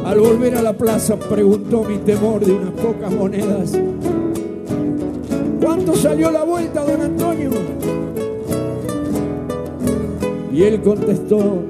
al 0.05 0.21
volver 0.21 0.55
a 0.57 0.61
la 0.61 0.77
plaza 0.77 1.19
preguntó 1.19 1.85
mi 1.85 1.97
temor 2.05 2.45
de 2.45 2.53
unas 2.53 2.73
pocas 2.73 3.11
monedas. 3.15 3.73
¿Cuánto 5.59 5.95
salió 5.95 6.31
la 6.31 6.45
vuelta, 6.45 6.85
don 6.85 7.01
Antonio? 7.01 7.51
Y 10.53 10.63
él 10.65 10.83
contestó, 10.83 11.63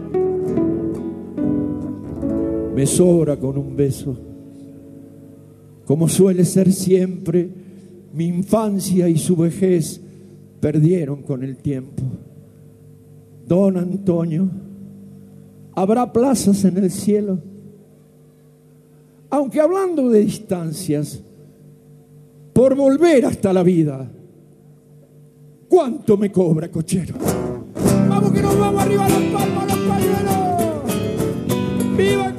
me 2.75 2.85
sobra 2.85 3.37
con 3.37 3.57
un 3.57 3.77
beso. 3.77 4.17
Como 5.85 6.09
suele 6.09 6.45
ser 6.45 6.73
siempre, 6.73 7.49
mi 8.13 8.27
infancia 8.27 9.09
y 9.09 9.19
su 9.19 9.37
vejez 9.37 10.01
perdieron 10.59 11.23
con 11.23 11.45
el 11.45 11.59
tiempo. 11.59 12.03
Don 13.47 13.77
Antonio, 13.77 14.49
¿habrá 15.75 16.13
plazas 16.13 16.65
en 16.65 16.77
el 16.79 16.91
cielo? 16.91 17.39
Aunque 19.31 19.61
hablando 19.61 20.09
de 20.11 20.21
distancias, 20.21 21.23
por 22.53 22.75
volver 22.75 23.25
hasta 23.27 23.53
la 23.53 23.63
vida, 23.63 24.11
¿cuánto 25.69 26.17
me 26.17 26.31
cobra, 26.31 26.71
cochero? 26.71 27.15
Vamos 28.09 28.33
que 28.33 28.43
nos 28.43 28.59
vamos 28.59 28.83
arriba 28.83 29.09
los 29.09 29.23
palmas, 29.23 29.67
los 29.67 29.79
pañuelos. 29.89 30.37
¡Viva 31.97 32.32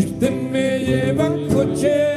si 0.00 0.04
usted 0.06 0.30
me 0.30 0.78
lleva 0.78 1.28
un 1.28 1.48
coche, 1.48 2.07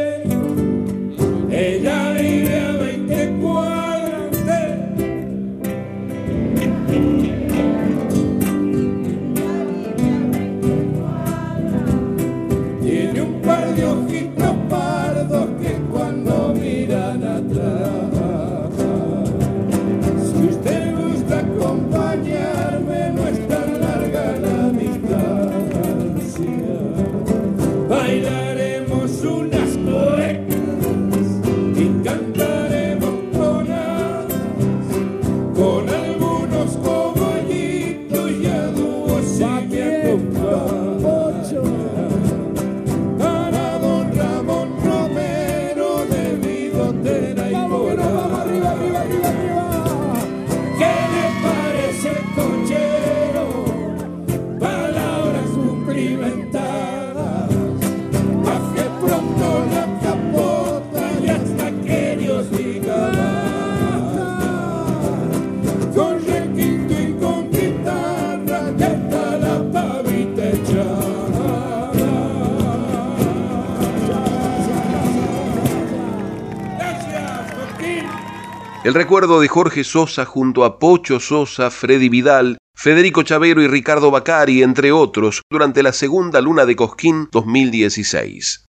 El 78.92 78.96
recuerdo 78.96 79.40
de 79.40 79.48
Jorge 79.48 79.86
Sosa 79.86 80.26
junto 80.26 80.66
a 80.66 80.78
Pocho 80.78 81.22
Sosa, 81.22 81.72
Freddy 81.72 82.10
Vidal, 82.10 82.58
Federico 82.76 83.24
Chavero 83.24 83.62
y 83.62 83.68
Ricardo 83.70 84.12
Bacari, 84.12 84.64
entre 84.64 84.92
otros, 84.92 85.44
durante 85.50 85.82
la 85.82 85.94
segunda 85.94 86.42
luna 86.42 86.66
de 86.66 86.76
Cosquín 86.76 87.30
2016. 87.32 88.66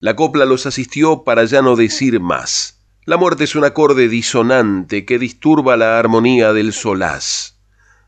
La 0.00 0.16
copla 0.16 0.44
los 0.44 0.66
asistió 0.66 1.24
para 1.24 1.46
ya 1.46 1.62
no 1.62 1.76
decir 1.76 2.20
más. 2.20 2.84
La 3.06 3.16
muerte 3.16 3.44
es 3.44 3.54
un 3.54 3.64
acorde 3.64 4.06
disonante 4.08 5.06
que 5.06 5.18
disturba 5.18 5.78
la 5.78 5.98
armonía 5.98 6.52
del 6.52 6.74
solaz. 6.74 7.58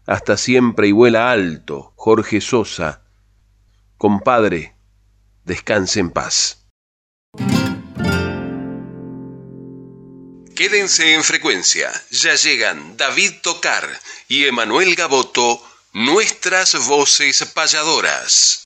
Hasta 0.05 0.37
siempre 0.37 0.89
y 0.89 0.93
vuela 0.93 1.31
alto, 1.31 1.95
Jorge 1.97 2.43
Sosa. 2.43 3.01
Compadre, 3.97 4.77
descanse 5.47 6.01
en 6.01 6.11
paz. 6.11 6.67
Quédense 10.57 11.13
en 11.13 11.23
frecuencia. 11.23 11.93
Ya 12.11 12.35
llegan 12.35 12.97
David 12.97 13.41
Tocar 13.43 14.01
y 14.27 14.47
Emanuel 14.47 14.95
Gaboto, 14.95 15.63
nuestras 15.93 16.75
voces 16.87 17.45
payadoras. 17.53 18.66